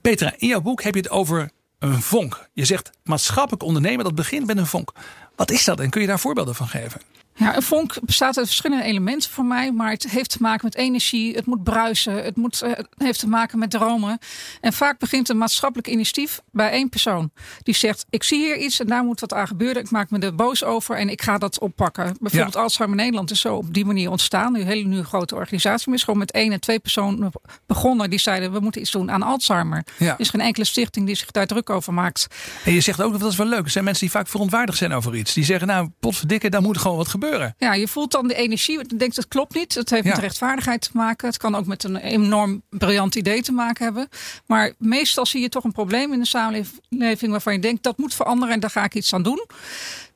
Petra, 0.00 0.34
in 0.36 0.48
jouw 0.48 0.60
boek 0.60 0.82
heb 0.82 0.94
je 0.94 1.00
het 1.00 1.10
over 1.10 1.50
een 1.78 2.02
vonk. 2.02 2.48
Je 2.52 2.64
zegt 2.64 2.90
maatschappelijk 3.04 3.62
ondernemen 3.62 4.04
dat 4.04 4.14
begint 4.14 4.46
met 4.46 4.56
een 4.56 4.66
vonk. 4.66 4.92
Wat 5.36 5.50
is 5.50 5.64
dat 5.64 5.80
en 5.80 5.90
kun 5.90 6.00
je 6.00 6.06
daar 6.06 6.20
voorbeelden 6.20 6.54
van 6.54 6.68
geven? 6.68 7.00
Ja, 7.38 7.56
een 7.56 7.62
vonk 7.62 7.94
bestaat 8.02 8.36
uit 8.36 8.46
verschillende 8.46 8.84
elementen 8.84 9.30
voor 9.30 9.44
mij, 9.44 9.72
maar 9.72 9.90
het 9.90 10.10
heeft 10.10 10.30
te 10.30 10.38
maken 10.40 10.64
met 10.64 10.74
energie, 10.74 11.34
het 11.34 11.46
moet 11.46 11.62
bruisen, 11.62 12.24
het, 12.24 12.36
moet, 12.36 12.60
het 12.60 12.88
heeft 12.96 13.18
te 13.18 13.28
maken 13.28 13.58
met 13.58 13.70
dromen. 13.70 14.18
En 14.60 14.72
vaak 14.72 14.98
begint 14.98 15.28
een 15.28 15.38
maatschappelijk 15.38 15.88
initiatief 15.88 16.40
bij 16.50 16.70
één 16.70 16.88
persoon. 16.88 17.30
Die 17.62 17.74
zegt, 17.74 18.06
ik 18.10 18.22
zie 18.22 18.38
hier 18.38 18.56
iets 18.56 18.80
en 18.80 18.86
daar 18.86 19.04
moet 19.04 19.20
wat 19.20 19.32
aan 19.32 19.46
gebeuren. 19.46 19.82
Ik 19.82 19.90
maak 19.90 20.10
me 20.10 20.18
er 20.18 20.34
boos 20.34 20.64
over 20.64 20.96
en 20.96 21.08
ik 21.08 21.22
ga 21.22 21.38
dat 21.38 21.60
oppakken. 21.60 22.16
Bijvoorbeeld 22.20 22.54
ja. 22.54 22.60
Alzheimer 22.60 22.96
Nederland 22.96 23.30
is 23.30 23.40
zo 23.40 23.54
op 23.54 23.74
die 23.74 23.84
manier 23.84 24.10
ontstaan. 24.10 24.52
Nu 24.52 24.60
een 24.60 24.66
hele 24.66 24.88
nieuwe 24.88 25.04
grote 25.04 25.34
organisatie, 25.34 25.84
maar 25.86 25.96
is 25.96 26.04
gewoon 26.04 26.18
met 26.18 26.30
één 26.30 26.52
en 26.52 26.60
twee 26.60 26.78
personen 26.78 27.32
begonnen. 27.66 28.10
Die 28.10 28.18
zeiden, 28.18 28.52
we 28.52 28.60
moeten 28.60 28.80
iets 28.80 28.90
doen 28.90 29.10
aan 29.10 29.22
Alzheimer. 29.22 29.84
Ja. 29.98 30.12
Er 30.12 30.20
is 30.20 30.28
geen 30.28 30.40
enkele 30.40 30.64
stichting 30.64 31.06
die 31.06 31.14
zich 31.14 31.30
daar 31.30 31.46
druk 31.46 31.70
over 31.70 31.94
maakt. 31.94 32.26
En 32.64 32.72
je 32.72 32.80
zegt 32.80 33.02
ook, 33.02 33.18
dat 33.18 33.30
is 33.30 33.36
wel 33.36 33.46
leuk, 33.46 33.64
er 33.64 33.70
zijn 33.70 33.84
mensen 33.84 34.02
die 34.02 34.14
vaak 34.14 34.28
verontwaardigd 34.28 34.78
zijn 34.78 34.92
over 34.92 35.16
iets. 35.16 35.34
Die 35.34 35.44
zeggen, 35.44 35.66
nou, 35.66 35.88
potverdikke, 36.00 36.48
daar 36.48 36.62
moet 36.62 36.78
gewoon 36.78 36.96
wat 36.96 37.08
gebeuren. 37.08 37.24
Ja, 37.58 37.74
je 37.74 37.88
voelt 37.88 38.10
dan 38.12 38.28
de 38.28 38.34
energie. 38.34 38.78
Je 38.78 38.96
denkt, 38.96 39.16
dat 39.16 39.28
klopt 39.28 39.54
niet. 39.54 39.74
Het 39.74 39.90
heeft 39.90 40.04
Ja. 40.04 40.10
met 40.10 40.18
rechtvaardigheid 40.20 40.80
te 40.80 40.90
maken. 40.92 41.28
Het 41.28 41.36
kan 41.36 41.54
ook 41.54 41.66
met 41.66 41.84
een 41.84 41.96
enorm 41.96 42.62
briljant 42.70 43.14
idee 43.14 43.42
te 43.42 43.52
maken 43.52 43.84
hebben. 43.84 44.08
Maar 44.46 44.72
meestal 44.78 45.26
zie 45.26 45.40
je 45.40 45.48
toch 45.48 45.64
een 45.64 45.72
probleem 45.72 46.12
in 46.12 46.20
de 46.20 46.26
samenleving 46.26 47.30
waarvan 47.30 47.52
je 47.52 47.58
denkt, 47.58 47.82
dat 47.82 47.98
moet 47.98 48.14
veranderen 48.14 48.54
en 48.54 48.60
daar 48.60 48.70
ga 48.70 48.84
ik 48.84 48.94
iets 48.94 49.12
aan 49.14 49.22
doen. 49.22 49.46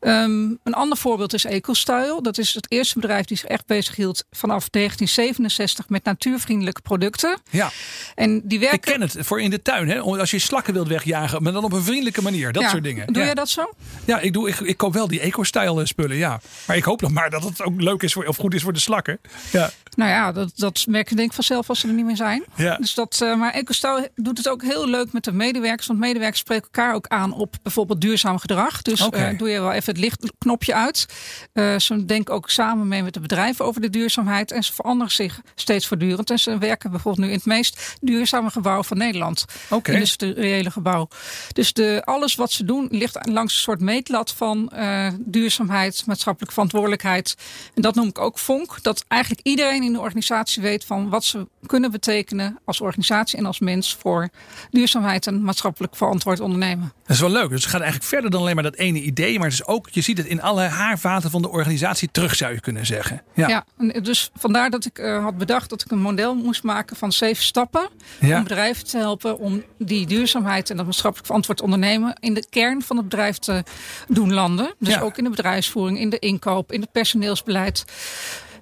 Ehm, 0.01 0.55
een 0.63 0.75
ander 0.75 0.99
voorbeeld 0.99 1.35
is 1.35 1.45
EcoStyle. 1.45 2.19
Dat 2.23 2.39
is 2.39 2.55
het 2.55 2.67
eerste 2.71 2.99
bedrijf 2.99 3.25
die 3.25 3.37
zich 3.37 3.49
echt 3.49 3.67
bezig 3.67 3.97
hield 3.97 4.25
vanaf 4.31 4.69
1967 4.71 5.89
met 5.89 6.05
natuurvriendelijke 6.05 6.81
producten. 6.81 7.41
Ja. 7.51 7.71
En 8.15 8.41
die 8.45 8.59
werken... 8.59 8.77
Ik 8.77 8.99
ken 8.99 9.01
het 9.01 9.17
voor 9.19 9.41
in 9.41 9.51
de 9.51 9.63
tuin. 9.63 9.89
Hè? 9.89 10.01
Als 10.01 10.31
je 10.31 10.39
slakken 10.39 10.73
wilt 10.73 10.89
wegjagen, 10.89 11.43
maar 11.43 11.53
dan 11.53 11.65
op 11.65 11.73
een 11.73 11.83
vriendelijke 11.83 12.23
manier. 12.23 12.53
Dat 12.53 12.71
soort 12.71 12.83
dingen. 12.83 13.07
Doe 13.07 13.19
ja. 13.19 13.25
jij 13.25 13.35
dat 13.35 13.49
zo? 13.49 13.73
Ja, 14.05 14.19
ik, 14.19 14.33
doe, 14.33 14.49
ik, 14.49 14.61
ik 14.61 14.77
koop 14.77 14.93
wel 14.93 15.09
die 15.09 15.21
eco-style 15.21 15.87
spullen, 15.87 16.17
ja. 16.17 16.41
Maar 16.67 16.77
ik 16.77 16.85
hoop 16.85 17.01
nog 17.01 17.11
maar 17.11 17.31
dat 17.31 17.45
het 17.45 17.63
ook 17.63 17.81
leuk 17.81 18.03
is 18.03 18.13
voor, 18.13 18.25
of 18.25 18.37
goed 18.37 18.55
is 18.55 18.63
voor 18.63 18.73
de 18.73 18.79
slakken. 18.79 19.21
Ja. 19.53 19.71
Nou 19.97 20.11
ja, 20.11 20.33
dat, 20.33 20.53
dat 20.57 20.85
merk 20.89 21.09
je 21.09 21.15
denk 21.15 21.29
ik 21.29 21.35
vanzelf 21.35 21.69
als 21.69 21.81
ze 21.81 21.89
er 21.89 21.95
niet 21.95 22.05
meer 22.05 22.17
zijn. 22.17 22.45
Ja. 22.55 22.77
Dus 22.77 22.95
dat, 22.95 23.21
uh, 23.23 23.37
maar 23.37 23.53
EcoStyle 23.53 24.11
doet 24.15 24.39
het 24.39 24.49
ook 24.49 24.63
heel 24.63 24.89
leuk 24.89 25.13
met 25.13 25.25
de 25.25 25.33
medewerkers. 25.33 25.87
Want 25.87 25.99
medewerkers 25.99 26.41
spreken 26.41 26.65
elkaar 26.65 26.95
ook 26.95 27.07
aan 27.07 27.33
op 27.33 27.57
bijvoorbeeld 27.63 28.01
duurzaam 28.01 28.39
gedrag. 28.39 28.83
Dus 28.83 29.01
uh, 29.01 29.39
doe 29.39 29.49
je 29.49 29.61
wel 29.61 29.73
even 29.73 29.90
het 29.91 29.99
lichtknopje 29.99 30.75
uit. 30.75 31.07
Uh, 31.53 31.79
ze 31.79 32.05
denken 32.05 32.35
ook 32.35 32.51
samen 32.51 32.89
mee 32.89 33.03
met 33.03 33.15
de 33.15 33.21
bedrijven 33.21 33.65
over 33.65 33.81
de 33.81 33.91
duurzaamheid. 33.91 34.51
En 34.51 34.63
ze 34.63 34.73
veranderen 34.73 35.13
zich 35.13 35.41
steeds 35.55 35.87
voortdurend. 35.87 36.31
En 36.31 36.39
ze 36.39 36.59
werken 36.59 36.91
bijvoorbeeld 36.91 37.27
nu 37.27 37.33
in 37.33 37.39
het 37.39 37.47
meest 37.47 37.97
duurzame 38.01 38.51
gebouw 38.51 38.83
van 38.83 38.99
Nederland. 38.99 39.45
Oké. 39.71 39.93
Industriële 39.93 40.71
gebouw. 40.71 41.09
Dus 41.53 41.73
de, 41.73 42.03
alles 42.05 42.35
wat 42.35 42.53
ze 42.53 42.65
doen 42.65 42.89
ligt 42.91 43.29
langs 43.29 43.55
een 43.55 43.61
soort 43.61 43.81
meetlat 43.81 44.33
van 44.33 44.73
uh, 44.75 45.09
duurzaamheid, 45.19 46.03
maatschappelijke 46.07 46.55
verantwoordelijkheid. 46.55 47.35
En 47.75 47.83
dat 47.83 47.95
noem 47.95 48.09
ik 48.09 48.19
ook 48.19 48.39
vonk. 48.39 48.83
Dat 48.83 49.05
eigenlijk 49.09 49.47
iedereen 49.47 49.83
in 49.83 49.93
de 49.93 50.01
organisatie 50.01 50.63
weet 50.63 50.85
van 50.85 51.09
wat 51.09 51.25
ze 51.25 51.49
kunnen 51.67 51.91
betekenen 51.91 52.59
als 52.65 52.81
organisatie 52.81 53.39
en 53.39 53.47
als 53.47 53.59
mens 53.59 53.97
voor 54.01 54.29
duurzaamheid 54.71 55.27
en 55.27 55.43
maatschappelijk 55.43 55.97
verantwoord 55.97 56.41
ondernemen. 56.41 56.93
Dat 57.03 57.17
is 57.17 57.21
wel 57.21 57.31
leuk. 57.31 57.51
Dus 57.51 57.63
het 57.63 57.71
gaat 57.71 57.81
eigenlijk 57.81 58.11
verder 58.11 58.31
dan 58.31 58.41
alleen 58.41 58.55
maar 58.55 58.65
dat 58.65 58.77
ene 58.77 59.03
idee. 59.03 59.39
Maar 59.39 59.49
het 59.49 59.61
is 59.61 59.67
ook, 59.81 59.89
je 59.91 60.01
ziet 60.01 60.19
het 60.19 60.27
in 60.27 60.43
alle 60.43 60.63
haarvaten 60.63 61.31
van 61.31 61.43
de 61.43 61.49
organisatie 61.49 62.09
terug, 62.13 62.35
zou 62.35 62.53
je 62.53 62.61
kunnen 62.61 62.87
zeggen. 62.87 63.23
Ja, 63.35 63.49
ja 63.49 63.65
dus 64.01 64.31
vandaar 64.35 64.71
dat 64.71 64.85
ik 64.85 64.99
uh, 64.99 65.23
had 65.23 65.39
bedacht 65.39 65.71
dat 65.71 65.83
ik 65.83 65.91
een 65.91 66.01
model 66.01 66.35
moest 66.35 66.63
maken 66.63 66.97
van 66.97 67.13
zeven 67.13 67.45
stappen. 67.45 67.89
Ja. 68.21 68.37
Om 68.37 68.43
bedrijven 68.43 68.87
te 68.87 68.99
helpen 68.99 69.39
om 69.39 69.63
die 69.79 70.07
duurzaamheid 70.07 70.71
en 70.71 70.77
dat 70.77 70.85
maatschappelijk 70.85 71.27
verantwoord 71.27 71.61
ondernemen 71.61 72.17
in 72.21 72.35
de 72.35 72.47
kern 72.51 72.83
van 72.83 72.97
het 72.97 73.09
bedrijf 73.09 73.39
te 73.39 73.63
doen 74.09 74.33
landen. 74.33 74.75
Dus 74.79 74.95
Ja. 74.95 75.01
ook 75.01 75.19
in 75.19 75.25
de 75.25 75.31
bedrijfsvoering, 75.31 75.99
in 75.99 76.11
de 76.11 76.19
inkoop, 76.19 76.73
in 76.73 76.81
het 76.81 76.93
personeelsbeleid. 76.93 77.85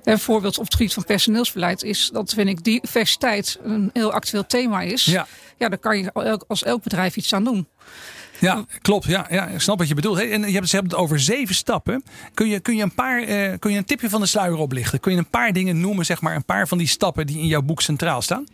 Een 0.04 0.18
voorbeeld 0.18 0.58
op 0.58 0.64
het 0.64 0.74
gebied 0.74 0.92
van 0.92 1.04
personeelsbeleid 1.04 1.82
is 1.82 2.10
dat, 2.12 2.32
vind 2.34 2.48
ik, 2.48 2.64
diversiteit 2.64 3.58
een 3.62 3.90
heel 3.92 4.12
actueel 4.12 4.46
thema 4.46 4.80
is. 4.80 5.04
Ja. 5.04 5.26
ja 5.56 5.68
daar 5.68 5.78
kan 5.78 5.98
je 5.98 6.12
als 6.46 6.62
elk 6.62 6.82
bedrijf 6.82 7.16
iets 7.16 7.32
aan 7.32 7.44
doen. 7.44 7.68
Ja, 8.40 8.64
klopt. 8.82 9.04
Ja, 9.04 9.26
ja, 9.30 9.46
ik 9.46 9.60
snap 9.60 9.78
wat 9.78 9.88
je 9.88 9.94
bedoelt. 9.94 10.16
Hey, 10.16 10.32
En 10.32 10.40
je 10.46 10.52
hebt, 10.52 10.68
ze 10.68 10.74
hebben 10.74 10.92
het 10.92 11.02
over 11.02 11.20
zeven 11.20 11.54
stappen. 11.54 12.02
Kun 12.34 12.48
je, 12.48 12.60
kun, 12.60 12.76
je 12.76 12.82
een 12.82 12.94
paar, 12.94 13.22
eh, 13.22 13.58
kun 13.58 13.70
je 13.70 13.78
een 13.78 13.84
tipje 13.84 14.08
van 14.10 14.20
de 14.20 14.26
sluier 14.26 14.56
oplichten? 14.56 15.00
Kun 15.00 15.12
je 15.12 15.18
een 15.18 15.30
paar 15.30 15.52
dingen 15.52 15.80
noemen, 15.80 16.04
zeg 16.04 16.20
maar, 16.20 16.34
een 16.34 16.44
paar 16.44 16.68
van 16.68 16.78
die 16.78 16.86
stappen 16.86 17.26
die 17.26 17.38
in 17.38 17.46
jouw 17.46 17.62
boek 17.62 17.82
centraal 17.82 18.22
staan? 18.22 18.46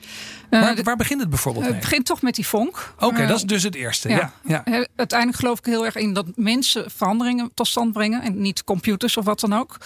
Eh, 0.50 0.76
waar, 0.83 0.97
begint 0.97 1.21
het 1.21 1.29
bijvoorbeeld 1.31 1.67
Het 1.67 1.81
begint 1.81 2.07
toch 2.07 2.23
met 2.23 2.35
die 2.35 2.47
vonk. 2.47 2.95
Oké, 2.99 3.21
Eh, 3.23 3.29
dat 3.29 3.37
is 3.37 3.43
dus 3.43 3.62
het 3.62 3.75
eerste. 3.75 4.09
Ja. 4.09 4.33
Ja. 4.47 4.64
Uiteindelijk 4.97 5.38
geloof 5.41 5.59
ik 5.59 5.64
heel 5.64 5.85
erg 5.85 5.97
in 5.97 6.12
dat 6.12 6.26
mensen 6.35 6.91
veranderingen 6.91 7.50
tot 7.55 7.67
stand 7.67 7.93
brengen 7.93 8.23
en 8.23 8.41
niet 8.41 8.64
computers 8.64 9.17
of 9.17 9.25
wat 9.25 9.41
dan 9.41 9.53
ook. 9.53 9.76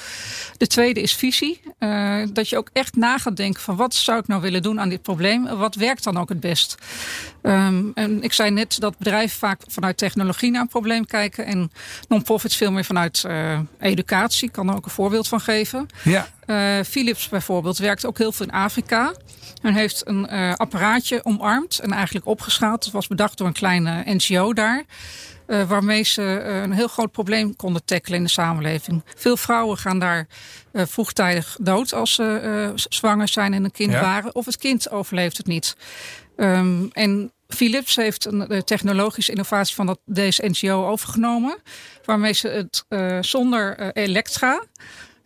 De 0.57 0.67
tweede 0.67 1.00
is 1.02 1.14
visie. 1.14 1.61
Dat 2.33 2.49
je 2.49 2.57
ook 2.57 2.71
echt 2.73 2.97
na 2.97 3.19
gaat 3.19 3.37
denken 3.37 3.62
van 3.62 3.76
wat 3.76 3.95
zou 3.95 4.19
ik 4.19 4.26
nou 4.26 4.40
willen 4.40 4.62
doen 4.62 4.81
aan 4.81 4.88
dit 4.88 5.02
probleem? 5.02 5.57
Wat 5.57 5.75
werkt 5.75 6.05
dan 6.05 6.19
ook 6.19 6.28
het 6.28 6.40
best? 6.40 6.75
Ehm, 7.49 7.85
en 7.95 8.23
ik 8.23 8.33
zei 8.33 8.50
net 8.50 8.81
dat 8.81 8.99
bedrijven 8.99 9.38
vaak 9.38 9.61
vanuit 9.67 9.97
technologie 9.97 10.50
naar 10.50 10.61
een 10.61 10.69
probleem 10.69 11.07
kijken 11.07 11.47
en 11.47 11.71
non-profits 12.09 12.57
veel 12.57 12.73
meer 12.73 12.85
vanuit 12.85 13.25
eh, 13.25 13.61
educatie. 13.81 14.47
Ik 14.49 14.52
kan 14.52 14.69
er 14.69 14.75
ook 14.76 14.85
een 14.85 14.90
voorbeeld 14.90 15.28
van 15.28 15.40
geven. 15.40 15.87
ja. 16.05 16.28
Eh, 16.47 16.85
Philips 16.85 17.28
bijvoorbeeld 17.28 17.78
werkt 17.78 18.07
ook 18.07 18.19
heel 18.19 18.33
veel 18.33 18.47
in 18.47 18.52
Afrika. 18.52 19.12
En 19.62 19.75
heeft 19.75 20.02
een 20.07 20.26
eh, 20.28 20.52
apparaatje 20.55 21.25
omarmd 21.25 21.78
en 21.78 21.93
eigenlijk 21.93 22.26
opgeschaald. 22.26 22.85
Het 22.85 22.93
was 22.93 23.07
bedacht 23.07 23.38
door 23.38 23.47
een 23.47 23.52
kleine 23.52 24.02
NGO 24.05 24.52
daar. 24.52 24.85
waarmee 25.69 26.02
ze 26.05 26.23
een 26.43 26.73
heel 26.73 26.88
groot 26.88 27.12
probleem 27.12 27.57
konden 27.57 27.85
tackelen 27.85 28.19
in 28.19 28.25
de 28.25 28.31
samenleving. 28.31 29.02
Veel 29.17 29.37
vrouwen 29.37 29.76
gaan 29.78 29.99
daar 29.99 30.26
vroegtijdig 30.75 31.57
dood 31.61 31.95
als 31.95 32.14
ze 32.14 32.73
zwanger 32.75 33.28
zijn 33.28 33.55
en 33.55 33.64
een 33.64 33.71
kind 33.71 33.93
Ja. 33.93 34.00
waren. 34.00 34.35
Of 34.35 34.45
het 34.45 34.57
kind 34.57 34.90
overleeft 34.90 35.37
het 35.37 35.47
niet. 35.47 35.76
Ehm, 36.37 36.87
en 36.93 37.33
Philips 37.49 37.97
heeft 37.97 38.25
een 38.25 38.38
de 38.38 38.64
technologische 38.64 39.31
innovatie 39.31 39.75
van 39.75 39.87
dat, 39.87 39.99
deze 40.05 40.49
NGO 40.49 40.87
overgenomen. 40.87 41.59
Waarmee 42.05 42.33
ze 42.33 42.49
het 42.49 42.85
eh, 42.88 43.19
zonder 43.21 43.76
eh, 43.76 44.05
elektra 44.05 44.62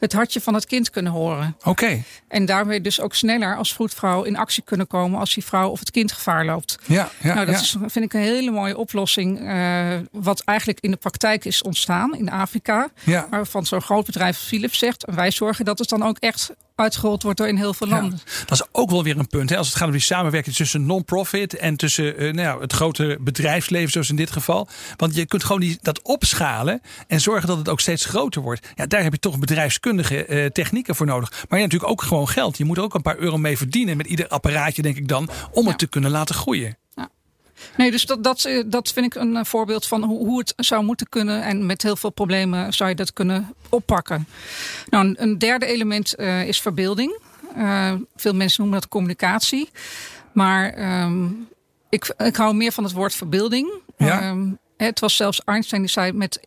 het 0.03 0.13
hartje 0.13 0.41
van 0.41 0.55
het 0.55 0.67
kind 0.67 0.91
kunnen 0.91 1.13
horen. 1.13 1.57
Oké. 1.65 2.03
En 2.29 2.45
daarmee 2.45 2.81
dus 2.81 3.01
ook 3.01 3.15
sneller 3.15 3.57
als 3.57 3.73
vroedvrouw 3.73 4.23
in 4.23 4.37
actie 4.37 4.63
kunnen 4.63 4.87
komen 4.87 5.19
als 5.21 5.35
die 5.35 5.45
vrouw 5.45 5.71
of 5.71 5.79
het 5.79 5.91
kind 5.91 6.13
gevaar 6.13 6.45
loopt. 6.45 6.79
Ja, 6.87 7.11
ja, 7.23 7.35
nou, 7.35 7.47
dat 7.47 7.55
ja. 7.55 7.61
is, 7.61 7.77
vind 7.87 8.05
ik 8.05 8.13
een 8.13 8.21
hele 8.21 8.51
mooie 8.51 8.77
oplossing. 8.77 9.49
eh, 9.49 9.99
wat 10.13 10.41
eigenlijk 10.45 10.81
in 10.81 10.91
de 10.91 10.97
praktijk 10.97 11.45
is 11.45 11.63
ontstaan 11.63 12.17
in 12.17 12.31
Afrika. 12.31 12.89
Ja. 13.05 13.27
Maar 13.31 13.47
van 13.47 13.67
zo'n 13.67 13.83
groot 13.83 14.07
bedrijf 14.07 14.37
als 14.37 14.47
Philips 14.47 14.79
zegt. 14.79 15.05
En 15.05 15.15
wij 15.15 15.31
zorgen 15.31 15.65
dat 15.65 15.79
het 15.79 15.89
dan 15.89 16.03
ook 16.03 16.19
echt 16.19 16.53
uitgerold 16.83 17.23
wordt 17.23 17.39
door 17.39 17.49
in 17.49 17.57
heel 17.57 17.75
veel 17.75 17.89
Ja, 17.89 17.95
landen. 18.01 18.21
dat 18.47 18.61
is 18.61 18.67
ook 18.73 18.91
wel 18.91 19.03
weer 19.03 19.19
een 19.19 19.27
punt. 19.27 19.51
Hè? 19.51 19.57
Als 19.57 19.67
het 19.67 19.77
gaat 19.77 19.87
om 19.87 19.93
die 19.93 20.01
samenwerking 20.01 20.57
tussen 20.57 20.87
non-profit 20.87 21.57
en 21.57 21.77
tussen 21.77 22.17
eh, 22.17 22.23
nou 22.33 22.41
ja, 22.49 22.59
het 22.59 22.73
grote 22.73 23.19
bedrijfsleven, 23.21 23.91
zoals 23.91 24.11
in 24.11 24.17
dit 24.17 24.31
geval. 24.31 24.69
Want 24.97 25.15
je 25.15 25.27
kunt 25.27 25.45
gewoon 25.45 25.61
die, 25.61 25.79
dat 25.83 26.03
opschalen 26.03 26.81
en 27.07 27.21
zorgen 27.21 27.49
dat 27.49 27.59
het 27.59 27.69
ook 27.69 27.81
steeds 27.81 28.05
groter 28.05 28.43
wordt. 28.43 28.69
Ja, 28.75 28.87
daar 28.87 29.03
heb 29.03 29.13
je 29.13 29.19
toch 29.19 29.39
bedrijfskundige 29.39 30.25
eh, 30.25 30.47
technieken 30.47 30.95
voor 30.95 31.07
nodig. 31.07 31.31
Maar 31.31 31.39
je 31.41 31.47
hebt 31.57 31.63
natuurlijk 31.73 31.91
ook 31.91 32.03
gewoon 32.03 32.29
geld. 32.29 32.59
Je 32.59 32.65
moet 32.65 32.77
er 32.77 32.83
ook 32.83 32.95
een 32.95 33.03
paar 33.03 33.19
euro 33.19 33.37
mee 33.39 33.57
verdienen 33.57 33.97
met 33.97 34.07
ieder 34.07 34.29
apparaatje, 34.29 34.83
denk 34.83 34.97
ik 34.97 35.09
dan, 35.09 35.29
om 35.51 35.63
het 35.63 35.71
Ja. 35.71 35.77
te 35.77 35.87
kunnen 35.87 36.11
laten 36.11 36.35
groeien. 36.35 36.77
Nee, 37.77 37.91
dus 37.91 38.07
dat, 38.07 38.25
dat, 38.25 38.45
eh, 38.45 38.63
dat 38.67 38.93
vind 38.93 39.07
ik 39.07 39.15
een 39.15 39.37
eh, 39.37 39.45
voorbeeld 39.45 39.87
van 39.87 40.03
hoe, 40.03 40.27
hoe 40.27 40.39
het 40.39 40.53
zou 40.57 40.85
moeten 40.85 41.09
kunnen. 41.09 41.43
En 41.43 41.67
met 41.67 41.83
heel 41.83 41.97
veel 41.97 42.11
problemen 42.11 42.73
zou 42.73 42.89
je 42.89 42.95
dat 42.97 43.13
kunnen 43.13 43.55
oppakken. 43.69 44.27
Nou, 44.89 45.07
een, 45.07 45.23
een 45.23 45.39
derde 45.39 45.67
element 45.67 46.15
eh, 46.15 46.49
is 46.49 46.61
verbeelding. 46.61 47.21
Veel 48.17 48.35
mensen 48.35 48.63
noemen 48.63 48.81
dat 48.81 48.89
communicatie. 48.89 49.71
Maar 50.33 50.73
ehm, 50.73 51.27
ik, 51.89 52.15
ik 52.19 52.37
hou 52.37 52.55
meer 52.55 52.73
van 52.73 52.85
het 52.85 52.93
woord 52.93 53.15
verbeelding. 53.15 53.73
Ja. 53.97 54.21
Ehm, 54.21 54.49
het 54.77 55.01
was 55.01 55.17
zelfs 55.17 55.45
Einstein 55.45 55.83
die 55.83 55.91
zei: 55.91 56.13
met 56.13 56.41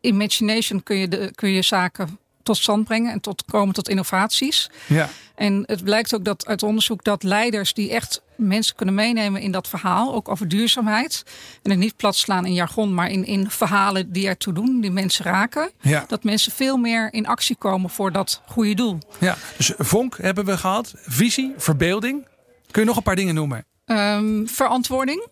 imagination 0.00 0.82
kun 0.82 0.96
je, 0.96 1.08
de, 1.08 1.30
kun 1.34 1.50
je 1.50 1.62
zaken 1.62 2.18
tot 2.42 2.56
stand 2.56 2.84
brengen 2.84 3.12
en 3.12 3.20
tot 3.20 3.44
komen 3.44 3.74
tot 3.74 3.88
innovaties. 3.88 4.70
Ja. 4.86 5.08
En 5.34 5.62
het 5.66 5.84
blijkt 5.84 6.14
ook 6.14 6.24
dat 6.24 6.46
uit 6.46 6.62
onderzoek 6.62 7.04
dat 7.04 7.22
leiders 7.22 7.74
die 7.74 7.90
echt 7.90 8.22
mensen 8.36 8.76
kunnen 8.76 8.94
meenemen 8.94 9.40
in 9.40 9.52
dat 9.52 9.68
verhaal, 9.68 10.14
ook 10.14 10.28
over 10.28 10.48
duurzaamheid. 10.48 11.22
En 11.62 11.70
het 11.70 11.80
niet 11.80 11.96
plat 11.96 12.16
slaan 12.16 12.46
in 12.46 12.54
jargon, 12.54 12.94
maar 12.94 13.10
in, 13.10 13.24
in 13.24 13.50
verhalen 13.50 14.12
die 14.12 14.28
ertoe 14.28 14.52
doen, 14.52 14.80
die 14.80 14.90
mensen 14.90 15.24
raken. 15.24 15.70
Ja. 15.80 16.04
Dat 16.08 16.24
mensen 16.24 16.52
veel 16.52 16.76
meer 16.76 17.12
in 17.12 17.26
actie 17.26 17.56
komen 17.56 17.90
voor 17.90 18.12
dat 18.12 18.42
goede 18.46 18.74
doel. 18.74 18.98
ja, 19.18 19.36
dus 19.56 19.72
vonk 19.78 20.18
hebben 20.20 20.44
we 20.44 20.56
gehad. 20.56 20.94
Visie, 20.96 21.54
verbeelding. 21.56 22.26
Kun 22.70 22.82
je 22.82 22.88
nog 22.88 22.96
een 22.96 23.02
paar 23.02 23.16
dingen 23.16 23.34
noemen? 23.34 23.64
Ehm, 23.84 24.46
verantwoording. 24.46 25.28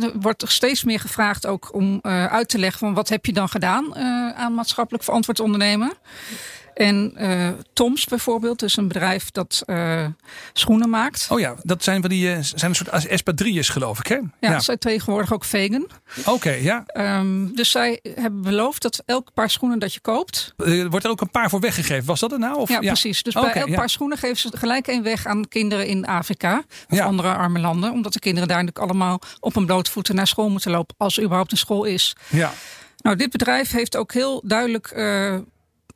Er 0.00 0.12
wordt 0.20 0.42
er 0.42 0.50
steeds 0.50 0.84
meer 0.84 1.00
gevraagd 1.00 1.46
ook 1.46 1.74
om 1.74 1.98
eh, 2.02 2.26
uit 2.26 2.48
te 2.48 2.58
leggen 2.58 2.78
van 2.78 2.94
wat 2.94 3.08
heb 3.08 3.26
je 3.26 3.32
dan 3.32 3.48
gedaan 3.48 3.96
eh, 3.96 4.30
aan 4.30 4.54
maatschappelijk 4.54 5.04
verantwoord 5.04 5.40
ondernemen. 5.40 5.92
En 6.82 7.12
eh, 7.16 7.48
Toms 7.72 8.04
bijvoorbeeld, 8.04 8.58
dus 8.58 8.76
een 8.76 8.88
bedrijf 8.88 9.30
dat 9.30 9.62
eh, 9.66 10.06
schoenen 10.52 10.90
maakt. 10.90 11.26
Oh 11.30 11.40
ja, 11.40 11.54
dat 11.62 11.82
zijn, 11.82 12.00
van 12.00 12.10
die, 12.10 12.32
eh, 12.32 12.38
zijn 12.40 12.70
een 12.70 12.76
soort 12.76 13.06
espadrilles 13.06 13.68
geloof 13.68 13.98
ik 13.98 14.06
hè? 14.06 14.18
Ja, 14.40 14.60
zij 14.60 14.76
tegenwoordig 14.76 15.32
ook 15.32 15.44
vegan. 15.44 15.90
Oké, 16.26 16.50
ja. 16.50 16.82
Ehm, 16.86 17.46
dus 17.54 17.70
zij 17.70 18.00
hebben 18.14 18.42
beloofd 18.42 18.82
dat 18.82 19.02
elk 19.06 19.32
paar 19.34 19.50
schoenen 19.50 19.78
dat 19.78 19.94
je 19.94 20.00
koopt. 20.00 20.54
Wordt 20.90 21.04
er 21.04 21.10
ook 21.10 21.20
een 21.20 21.30
paar 21.30 21.50
voor 21.50 21.60
weggegeven? 21.60 22.04
Was 22.04 22.20
dat 22.20 22.30
het 22.30 22.40
nou? 22.40 22.56
Of, 22.56 22.68
Ja, 22.68 22.78
precies. 22.78 23.22
Dus 23.22 23.34
bij 23.34 23.52
elk 23.52 23.68
ja. 23.68 23.76
paar 23.76 23.90
schoenen 23.90 24.18
geven 24.18 24.36
ze 24.36 24.56
gelijk 24.56 24.86
een 24.86 25.02
weg 25.02 25.26
aan 25.26 25.48
kinderen 25.48 25.86
in 25.86 26.06
Afrika. 26.06 26.62
Of 26.88 26.96
Ja. 26.98 27.04
andere 27.04 27.34
arme 27.34 27.58
landen. 27.58 27.92
Omdat 27.92 28.12
de 28.12 28.18
kinderen 28.18 28.48
daar 28.48 28.64
natuurlijk 28.64 28.90
allemaal 28.90 29.20
op 29.40 29.56
een 29.56 29.66
blootvoeten 29.66 30.14
naar 30.14 30.26
school 30.26 30.50
moeten 30.50 30.70
lopen. 30.70 30.94
Als 30.98 31.16
er 31.16 31.22
überhaupt 31.22 31.52
een 31.52 31.58
school 31.58 31.84
is. 31.84 32.16
Ja. 32.28 32.52
Nou, 33.02 33.16
dit 33.16 33.30
bedrijf 33.30 33.70
heeft 33.70 33.96
ook 33.96 34.12
heel 34.12 34.42
duidelijk 34.44 34.92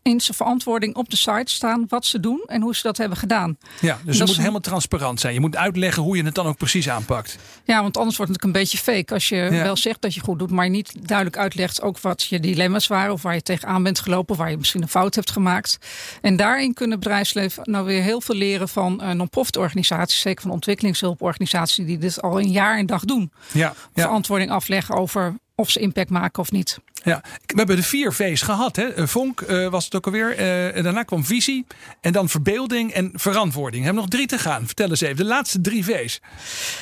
in 0.06 0.20
zijn 0.20 0.36
verantwoording 0.36 0.94
op 0.96 1.10
de 1.10 1.16
site 1.16 1.52
staan 1.52 1.84
wat 1.88 2.04
ze 2.06 2.20
doen 2.20 2.42
en 2.46 2.62
hoe 2.62 2.74
ze 2.76 2.82
dat 2.82 2.96
hebben 2.96 3.18
gedaan. 3.18 3.58
Ja, 3.80 3.98
dus 4.04 4.18
het 4.18 4.28
moet 4.28 4.36
helemaal 4.36 4.60
transparant 4.60 5.20
zijn. 5.20 5.34
Je 5.34 5.40
moet 5.40 5.56
uitleggen 5.56 6.02
hoe 6.02 6.16
je 6.16 6.24
het 6.24 6.34
dan 6.34 6.46
ook 6.46 6.56
precies 6.56 6.88
aanpakt. 6.88 7.38
Ja, 7.64 7.82
want 7.82 7.96
anders 7.96 8.16
wordt 8.16 8.32
het 8.32 8.44
een 8.44 8.52
beetje 8.52 8.78
fake. 8.78 9.14
Als 9.14 9.28
je 9.28 9.36
Ja. 9.36 9.50
wel 9.50 9.76
zegt 9.76 10.00
dat 10.02 10.14
je 10.14 10.20
goed 10.20 10.38
doet, 10.38 10.50
maar 10.50 10.68
niet 10.70 11.06
duidelijk 11.08 11.36
uitlegt 11.38 11.82
ook 11.82 11.98
wat 11.98 12.22
je 12.22 12.40
dilemma's 12.40 12.86
waren. 12.86 13.12
Of 13.12 13.22
waar 13.22 13.34
je 13.34 13.42
tegenaan 13.42 13.82
bent 13.82 13.98
gelopen, 14.00 14.36
waar 14.36 14.50
je 14.50 14.56
misschien 14.56 14.82
een 14.82 14.88
fout 14.88 15.14
hebt 15.14 15.30
gemaakt. 15.30 15.78
En 16.22 16.36
daarin 16.36 16.74
kunnen 16.74 16.98
bedrijfsleven 16.98 17.62
nou 17.70 17.84
weer 17.86 18.02
heel 18.02 18.20
veel 18.20 18.34
leren 18.34 18.68
van 18.68 19.02
eh, 19.02 19.10
non-profit 19.10 19.56
organisaties. 19.56 20.20
Zeker 20.20 20.42
van 20.42 20.50
ontwikkelingshulporganisaties 20.50 21.86
die 21.86 21.98
dit 21.98 22.22
al 22.22 22.40
een 22.40 22.50
jaar 22.50 22.78
en 22.78 22.86
dag 22.86 23.04
doen. 23.04 23.32
Ja, 23.52 23.74
ja. 23.94 24.02
Verantwoording 24.02 24.50
afleggen 24.50 24.94
over 24.94 25.34
of 25.56 25.70
ze 25.70 25.80
impact 25.80 26.10
maken 26.10 26.42
of 26.42 26.50
niet. 26.50 26.78
Ja, 27.02 27.22
we 27.46 27.56
hebben 27.56 27.76
de 27.76 27.82
vier 27.82 28.12
V's 28.12 28.42
gehad. 28.42 28.76
Hè? 28.76 28.84
Eh, 28.84 29.06
Vonk 29.06 29.40
uh, 29.40 29.68
was 29.68 29.84
het 29.84 29.94
ook 29.94 30.06
alweer. 30.06 30.38
Uh, 30.38 30.76
en 30.76 30.82
daarna 30.82 31.02
kwam 31.02 31.24
visie. 31.24 31.66
En 32.00 32.12
dan 32.12 32.28
verbeelding 32.28 32.92
en 32.92 33.10
verantwoording. 33.14 33.78
We 33.78 33.84
hebben 33.84 34.02
nog 34.02 34.12
drie 34.12 34.26
te 34.26 34.38
gaan. 34.38 34.66
Vertel 34.66 34.88
eens 34.88 35.00
even. 35.00 35.16
De 35.16 35.24
laatste 35.24 35.60
drie 35.60 35.84
V's. 35.84 36.20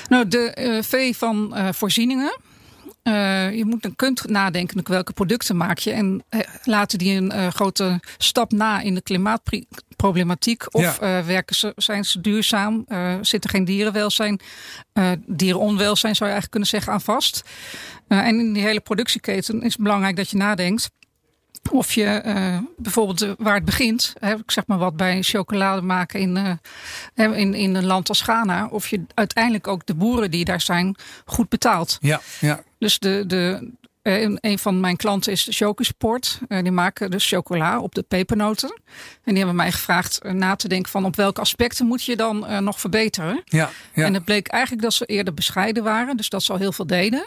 Nou, 0.08 0.28
de 0.28 0.82
V 0.86 1.16
van 1.16 1.54
voorzieningen. 1.74 2.36
Uh, 3.08 3.56
je 3.56 3.64
moet, 3.64 3.88
kunt 3.96 4.28
nadenken 4.28 4.88
welke 4.88 5.12
producten 5.12 5.56
maak 5.56 5.78
je. 5.78 5.92
En 5.92 6.24
uh, 6.30 6.40
laten 6.64 6.98
die 6.98 7.16
een 7.16 7.32
uh, 7.34 7.46
grote 7.46 8.00
stap 8.18 8.52
na 8.52 8.80
in 8.80 8.94
de 8.94 9.02
klimaatproblematiek. 9.02 10.74
Of 10.74 10.98
werken 10.98 11.56
ze, 11.56 11.72
zijn 11.76 12.04
ze 12.04 12.20
duurzaam? 12.20 12.86
zit 13.20 13.44
er 13.44 13.50
geen 13.50 13.64
dierenwelzijn, 13.64 14.40
dierenonwelzijn 15.26 16.16
zou 16.16 16.30
je 16.30 16.36
eigenlijk 16.36 16.50
kunnen 16.50 16.68
zeggen 16.68 16.92
aan 16.92 17.00
vast. 17.00 17.42
en 18.08 18.38
in 18.38 18.52
die 18.52 18.62
hele 18.62 18.80
productieketen 18.80 19.62
is 19.62 19.72
het 19.72 19.82
belangrijk 19.82 20.16
dat 20.16 20.30
je 20.30 20.36
nadenkt. 20.36 20.90
Of 21.70 21.92
je 21.92 22.22
uh, 22.26 22.58
bijvoorbeeld 22.76 23.34
waar 23.38 23.54
het 23.54 23.64
begint, 23.64 24.14
hè, 24.18 24.34
ik 24.34 24.50
zeg 24.50 24.66
maar 24.66 24.78
wat 24.78 24.96
bij 24.96 25.22
chocolade 25.22 25.82
maken 25.82 26.20
in, 26.20 26.58
uh, 27.14 27.38
in, 27.38 27.54
in 27.54 27.74
een 27.74 27.84
land 27.84 28.08
als 28.08 28.20
Ghana, 28.20 28.66
of 28.66 28.88
je 28.88 29.02
uiteindelijk 29.14 29.68
ook 29.68 29.86
de 29.86 29.94
boeren 29.94 30.30
die 30.30 30.44
daar 30.44 30.60
zijn 30.60 30.96
goed 31.24 31.48
betaalt. 31.48 31.98
Ja, 32.00 32.20
ja. 32.40 32.62
Dus 32.84 32.98
de, 32.98 33.24
de, 33.26 33.70
een, 34.02 34.38
een 34.40 34.58
van 34.58 34.80
mijn 34.80 34.96
klanten 34.96 35.32
is 35.32 35.46
Chocosport. 35.50 36.40
Uh, 36.48 36.62
die 36.62 36.72
maken 36.72 37.10
dus 37.10 37.28
chocola 37.28 37.80
op 37.80 37.94
de 37.94 38.02
pepernoten. 38.02 38.80
En 39.22 39.30
die 39.30 39.36
hebben 39.36 39.56
mij 39.56 39.72
gevraagd 39.72 40.22
na 40.22 40.56
te 40.56 40.68
denken 40.68 40.90
van 40.90 41.04
op 41.04 41.16
welke 41.16 41.40
aspecten 41.40 41.86
moet 41.86 42.04
je 42.04 42.16
dan 42.16 42.64
nog 42.64 42.80
verbeteren. 42.80 43.42
Ja, 43.44 43.70
ja. 43.94 44.04
En 44.04 44.14
het 44.14 44.24
bleek 44.24 44.48
eigenlijk 44.48 44.82
dat 44.82 44.94
ze 44.94 45.04
eerder 45.04 45.34
bescheiden 45.34 45.82
waren. 45.82 46.16
Dus 46.16 46.28
dat 46.28 46.42
ze 46.42 46.52
al 46.52 46.58
heel 46.58 46.72
veel 46.72 46.86
deden. 46.86 47.26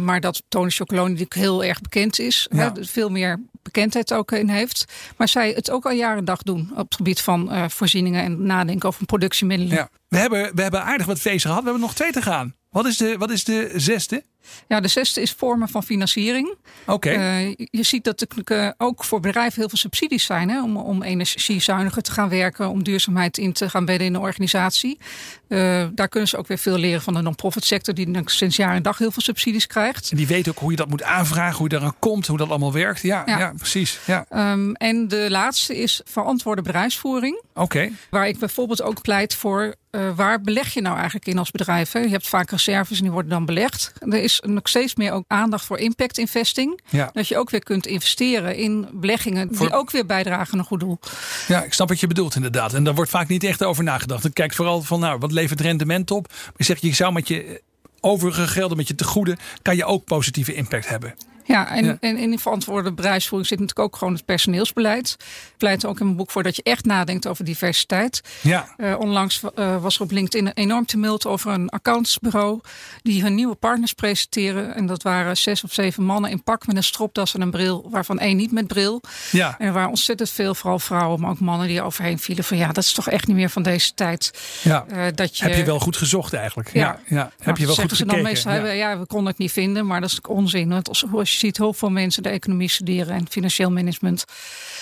Maar 0.00 0.20
dat 0.20 0.42
Tony 0.48 0.70
Chocoloni 0.70 1.08
natuurlijk 1.08 1.34
heel 1.34 1.64
erg 1.64 1.80
bekend 1.80 2.18
is. 2.18 2.46
Ja. 2.50 2.72
Hè, 2.74 2.84
veel 2.84 3.10
meer 3.10 3.40
bekendheid 3.62 4.12
ook 4.12 4.32
in 4.32 4.48
heeft. 4.48 4.84
Maar 5.16 5.28
zij 5.28 5.52
het 5.52 5.70
ook 5.70 5.84
al 5.84 5.92
jaren 5.92 6.24
dag 6.24 6.42
doen 6.42 6.70
op 6.70 6.84
het 6.84 6.94
gebied 6.94 7.20
van 7.20 7.70
voorzieningen 7.70 8.24
en 8.24 8.46
nadenken 8.46 8.88
over 8.88 9.06
productiemiddelen. 9.06 9.74
Ja. 9.74 9.88
We, 10.08 10.16
hebben, 10.16 10.54
we 10.54 10.62
hebben 10.62 10.82
aardig 10.82 11.06
wat 11.06 11.20
feesten 11.20 11.50
gehad. 11.50 11.58
We 11.58 11.64
hebben 11.70 11.86
nog 11.86 11.94
twee 11.94 12.12
te 12.12 12.22
gaan. 12.22 12.56
Wat 12.70 12.86
is 12.86 12.96
de, 12.96 13.16
wat 13.18 13.30
is 13.30 13.44
de 13.44 13.72
zesde? 13.76 14.24
Ja, 14.68 14.80
de 14.80 14.88
zesde 14.88 15.20
is 15.20 15.32
vormen 15.32 15.68
van 15.68 15.82
financiering. 15.82 16.54
Oké. 16.86 16.92
Okay. 16.92 17.46
Uh, 17.46 17.54
je 17.56 17.82
ziet 17.82 18.04
dat 18.04 18.26
er 18.44 18.74
ook 18.76 19.04
voor 19.04 19.20
bedrijven 19.20 19.58
heel 19.58 19.68
veel 19.68 19.78
subsidies 19.78 20.24
zijn 20.24 20.48
hè, 20.48 20.62
om, 20.62 20.76
om 20.76 21.02
energiezuiniger 21.02 22.02
te 22.02 22.12
gaan 22.12 22.28
werken, 22.28 22.68
om 22.68 22.82
duurzaamheid 22.82 23.38
in 23.38 23.52
te 23.52 23.70
gaan 23.70 23.84
bedden 23.84 24.06
in 24.06 24.12
de 24.12 24.20
organisatie. 24.20 24.98
Uh, 25.48 25.86
daar 25.92 26.08
kunnen 26.08 26.28
ze 26.28 26.36
ook 26.36 26.46
weer 26.46 26.58
veel 26.58 26.78
leren 26.78 27.02
van 27.02 27.14
de 27.14 27.20
non-profit 27.20 27.64
sector, 27.64 27.94
die 27.94 28.20
sinds 28.24 28.56
jaar 28.56 28.74
en 28.74 28.82
dag 28.82 28.98
heel 28.98 29.10
veel 29.10 29.22
subsidies 29.22 29.66
krijgt. 29.66 30.10
En 30.10 30.16
die 30.16 30.26
weet 30.26 30.48
ook 30.48 30.58
hoe 30.58 30.70
je 30.70 30.76
dat 30.76 30.88
moet 30.88 31.02
aanvragen, 31.02 31.56
hoe 31.56 31.70
je 31.70 31.76
eraan 31.76 31.98
komt, 31.98 32.26
hoe 32.26 32.38
dat 32.38 32.48
allemaal 32.48 32.72
werkt. 32.72 33.02
Ja, 33.02 33.22
ja. 33.26 33.38
ja 33.38 33.52
precies. 33.56 33.98
Ja. 34.04 34.26
Um, 34.52 34.74
en 34.74 35.08
de 35.08 35.26
laatste 35.30 35.76
is 35.76 36.00
verantwoorde 36.04 36.62
bedrijfsvoering. 36.62 37.42
Oké. 37.48 37.62
Okay. 37.62 37.92
Waar 38.10 38.28
ik 38.28 38.38
bijvoorbeeld 38.38 38.82
ook 38.82 39.02
pleit 39.02 39.34
voor 39.34 39.74
uh, 39.90 40.16
waar 40.16 40.40
beleg 40.40 40.74
je 40.74 40.80
nou 40.80 40.94
eigenlijk 40.94 41.26
in 41.26 41.38
als 41.38 41.50
bedrijf? 41.50 41.92
Hè? 41.92 41.98
Je 41.98 42.08
hebt 42.08 42.28
vaak 42.28 42.50
reserves 42.50 42.96
en 42.96 43.02
die 43.02 43.12
worden 43.12 43.30
dan 43.30 43.44
belegd. 43.44 43.92
Er 44.00 44.22
is 44.22 44.42
nog 44.46 44.68
steeds 44.68 44.94
meer 44.94 45.12
ook 45.12 45.24
aandacht 45.26 45.64
voor 45.64 45.78
impact 45.78 46.18
investing. 46.18 46.80
Ja. 46.88 47.10
Dat 47.12 47.28
je 47.28 47.38
ook 47.38 47.50
weer 47.50 47.62
kunt 47.62 47.86
investeren 47.86 48.56
in 48.56 48.88
beleggingen 48.92 49.48
die 49.48 49.72
ook 49.72 49.90
weer 49.90 50.06
bijdragen 50.06 50.52
aan 50.52 50.58
een 50.58 50.64
goed 50.64 50.80
doel. 50.80 50.98
Ja, 51.46 51.62
ik 51.62 51.72
snap 51.72 51.88
wat 51.88 52.00
je 52.00 52.06
bedoelt 52.06 52.34
inderdaad. 52.34 52.74
En 52.74 52.84
daar 52.84 52.94
wordt 52.94 53.10
vaak 53.10 53.28
niet 53.28 53.44
echt 53.44 53.64
over 53.64 53.84
nagedacht. 53.84 54.22
Dan 54.22 54.32
kijkt 54.32 54.54
vooral 54.54 54.82
van 54.82 55.00
nou, 55.00 55.18
wat 55.18 55.32
levert 55.32 55.60
rendement 55.60 56.10
op? 56.10 56.28
Maar 56.28 56.52
je 56.56 56.64
zegt, 56.64 56.82
je 56.82 56.94
zou 56.94 57.12
met 57.12 57.28
je 57.28 57.62
overige 58.00 58.46
gelden, 58.46 58.76
met 58.76 58.88
je 58.88 58.94
tegoeden, 58.94 59.38
kan 59.62 59.76
je 59.76 59.84
ook 59.84 60.04
positieve 60.04 60.54
impact 60.54 60.88
hebben. 60.88 61.14
Ja, 61.48 61.70
en, 61.70 61.98
en 62.00 62.16
in 62.16 62.30
de 62.30 62.38
verantwoorde 62.38 62.92
bedrijfsvoering 62.92 63.48
zit 63.48 63.58
natuurlijk 63.58 63.86
ook 63.86 63.96
gewoon 63.96 64.14
het 64.14 64.24
personeelsbeleid. 64.24 65.16
Ik 65.18 65.56
pleit 65.56 65.86
ook 65.86 65.98
in 65.98 66.04
mijn 66.04 66.16
boek 66.16 66.30
voor 66.30 66.42
dat 66.42 66.56
je 66.56 66.62
echt 66.62 66.84
nadenkt 66.84 67.26
over 67.26 67.44
diversiteit. 67.44 68.20
Ja. 68.40 68.68
Uh, 68.76 68.98
onlangs 68.98 69.42
uh, 69.58 69.82
was 69.82 69.96
er 69.96 70.02
op 70.02 70.10
LinkedIn 70.10 70.46
een 70.46 70.52
enorm 70.54 70.86
tumult 70.86 71.26
over 71.26 71.52
een 71.52 71.68
accountsbureau 71.68 72.60
die 73.02 73.22
hun 73.22 73.34
nieuwe 73.34 73.54
partners 73.54 73.92
presenteren. 73.92 74.74
En 74.74 74.86
dat 74.86 75.02
waren 75.02 75.36
zes 75.36 75.64
of 75.64 75.72
zeven 75.72 76.04
mannen 76.04 76.30
in 76.30 76.42
pak 76.42 76.66
met 76.66 76.76
een 76.76 76.84
stropdas 76.84 77.34
en 77.34 77.40
een 77.40 77.50
bril, 77.50 77.88
waarvan 77.90 78.18
één 78.18 78.36
niet 78.36 78.52
met 78.52 78.66
bril. 78.66 79.00
Ja. 79.30 79.54
En 79.58 79.66
er 79.66 79.72
waren 79.72 79.88
ontzettend 79.88 80.30
veel, 80.30 80.54
vooral 80.54 80.78
vrouwen, 80.78 81.20
maar 81.20 81.30
ook 81.30 81.40
mannen 81.40 81.68
die 81.68 81.82
overheen 81.82 82.18
vielen 82.18 82.44
van 82.44 82.56
ja, 82.56 82.66
dat 82.66 82.84
is 82.84 82.92
toch 82.92 83.08
echt 83.08 83.26
niet 83.26 83.36
meer 83.36 83.50
van 83.50 83.62
deze 83.62 83.94
tijd. 83.94 84.30
Ja. 84.62 84.86
Uh, 84.92 85.04
dat 85.14 85.38
je, 85.38 85.44
Heb 85.44 85.56
je 85.56 85.64
wel 85.64 85.78
goed 85.78 85.96
gezocht 85.96 86.32
eigenlijk? 86.32 86.72
Ja. 86.72 86.80
ja. 86.80 86.98
ja. 87.06 87.30
Heb 87.36 87.44
nou, 87.44 87.60
je 87.60 87.66
wel 87.66 87.74
goed 87.74 87.90
ze 87.90 87.96
gekeken? 87.96 88.14
Dan 88.14 88.32
meestal, 88.32 88.52
ja. 88.52 88.70
ja, 88.70 88.98
we 88.98 89.06
konden 89.06 89.28
het 89.28 89.38
niet 89.38 89.52
vinden, 89.52 89.86
maar 89.86 90.00
dat 90.00 90.10
is 90.10 90.20
onzin. 90.20 90.68
Want 90.68 90.88
als, 90.88 91.04
ziet 91.38 91.56
heel 91.56 91.72
veel 91.72 91.90
mensen 91.90 92.22
de 92.22 92.28
economie 92.28 92.68
studeren 92.68 93.14
en 93.14 93.26
financieel 93.30 93.70
management. 93.70 94.24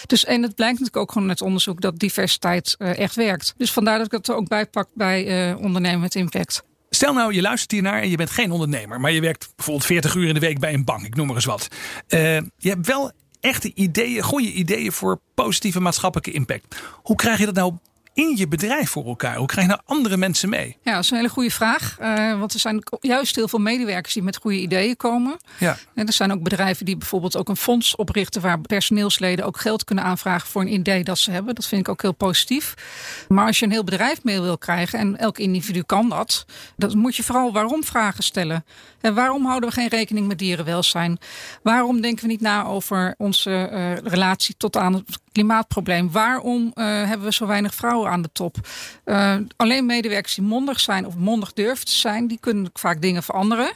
Dus 0.06 0.24
en 0.24 0.42
het 0.42 0.54
blijkt 0.54 0.78
natuurlijk 0.78 1.02
ook 1.02 1.12
gewoon 1.12 1.28
uit 1.28 1.42
onderzoek 1.42 1.80
dat 1.80 1.98
diversiteit 1.98 2.74
uh, 2.78 2.98
echt 2.98 3.14
werkt. 3.14 3.54
Dus 3.56 3.72
vandaar 3.72 3.96
dat 3.96 4.06
ik 4.06 4.12
het 4.12 4.28
er 4.28 4.34
ook 4.34 4.48
bijpak 4.48 4.88
bij 4.94 5.50
uh, 5.50 5.58
ondernemen 5.58 6.00
met 6.00 6.14
impact. 6.14 6.62
Stel 6.90 7.12
nou, 7.12 7.34
je 7.34 7.40
luistert 7.40 7.70
hiernaar 7.70 8.02
en 8.02 8.10
je 8.10 8.16
bent 8.16 8.30
geen 8.30 8.50
ondernemer, 8.50 9.00
maar 9.00 9.12
je 9.12 9.20
werkt 9.20 9.48
bijvoorbeeld 9.56 9.86
40 9.86 10.14
uur 10.14 10.28
in 10.28 10.34
de 10.34 10.40
week 10.40 10.58
bij 10.58 10.74
een 10.74 10.84
bank, 10.84 11.06
ik 11.06 11.14
noem 11.14 11.26
maar 11.26 11.36
eens 11.36 11.44
wat. 11.44 11.68
Uh, 12.08 12.20
je 12.56 12.68
hebt 12.68 12.86
wel 12.86 13.12
echte 13.40 13.72
ideeën, 13.74 14.22
goede 14.22 14.52
ideeën 14.52 14.92
voor 14.92 15.20
positieve 15.34 15.80
maatschappelijke 15.80 16.32
impact. 16.32 16.76
Hoe 17.02 17.16
krijg 17.16 17.38
je 17.38 17.44
dat 17.44 17.54
nou 17.54 17.74
in 18.16 18.36
je 18.36 18.48
bedrijf 18.48 18.90
voor 18.90 19.06
elkaar? 19.06 19.36
Hoe 19.36 19.46
krijg 19.46 19.66
je 19.66 19.72
nou 19.72 19.84
andere 19.86 20.16
mensen 20.16 20.48
mee? 20.48 20.76
Ja, 20.82 20.94
dat 20.94 21.04
is 21.04 21.10
een 21.10 21.16
hele 21.16 21.28
goede 21.28 21.50
vraag. 21.50 21.96
Uh, 22.00 22.38
want 22.38 22.54
er 22.54 22.60
zijn 22.60 22.82
juist 23.00 23.36
heel 23.36 23.48
veel 23.48 23.58
medewerkers 23.58 24.14
die 24.14 24.22
met 24.22 24.36
goede 24.36 24.56
ideeën 24.56 24.96
komen. 24.96 25.36
Ja. 25.58 25.76
En 25.94 26.06
er 26.06 26.12
zijn 26.12 26.32
ook 26.32 26.42
bedrijven 26.42 26.84
die 26.84 26.96
bijvoorbeeld 26.96 27.36
ook 27.36 27.48
een 27.48 27.56
fonds 27.56 27.96
oprichten 27.96 28.40
waar 28.40 28.60
personeelsleden 28.60 29.44
ook 29.44 29.60
geld 29.60 29.84
kunnen 29.84 30.04
aanvragen 30.04 30.48
voor 30.48 30.62
een 30.62 30.72
idee 30.72 31.04
dat 31.04 31.18
ze 31.18 31.30
hebben. 31.30 31.54
Dat 31.54 31.66
vind 31.66 31.80
ik 31.80 31.88
ook 31.88 32.02
heel 32.02 32.12
positief. 32.12 32.74
Maar 33.28 33.46
als 33.46 33.58
je 33.58 33.64
een 33.64 33.70
heel 33.70 33.84
bedrijf 33.84 34.24
mee 34.24 34.40
wil 34.40 34.58
krijgen 34.58 34.98
en 34.98 35.18
elk 35.18 35.38
individu 35.38 35.82
kan 35.82 36.08
dat, 36.08 36.46
dan 36.76 36.98
moet 36.98 37.16
je 37.16 37.22
vooral 37.22 37.52
waarom 37.52 37.84
vragen 37.84 38.24
stellen. 38.24 38.64
En 39.00 39.14
waarom 39.14 39.46
houden 39.46 39.68
we 39.68 39.74
geen 39.74 39.88
rekening 39.88 40.26
met 40.26 40.38
dierenwelzijn? 40.38 41.18
Waarom 41.62 42.00
denken 42.00 42.24
we 42.24 42.30
niet 42.30 42.40
na 42.40 42.64
over 42.64 43.14
onze 43.18 43.70
uh, 43.72 44.10
relatie 44.10 44.54
tot 44.58 44.76
aan 44.76 44.94
het 44.94 45.18
klimaatprobleem? 45.36 46.10
Waarom 46.10 46.72
uh, 46.74 46.84
hebben 46.84 47.26
we 47.26 47.32
zo 47.32 47.46
weinig 47.46 47.74
vrouwen 47.74 48.10
aan 48.10 48.22
de 48.22 48.30
top? 48.32 48.56
Uh, 49.04 49.34
alleen 49.56 49.86
medewerkers 49.86 50.34
die 50.34 50.44
mondig 50.44 50.80
zijn 50.80 51.06
of 51.06 51.14
mondig 51.14 51.52
durven 51.52 51.84
te 51.84 51.94
zijn, 51.94 52.26
die 52.26 52.38
kunnen 52.40 52.70
vaak 52.72 53.02
dingen 53.02 53.22
veranderen. 53.22 53.70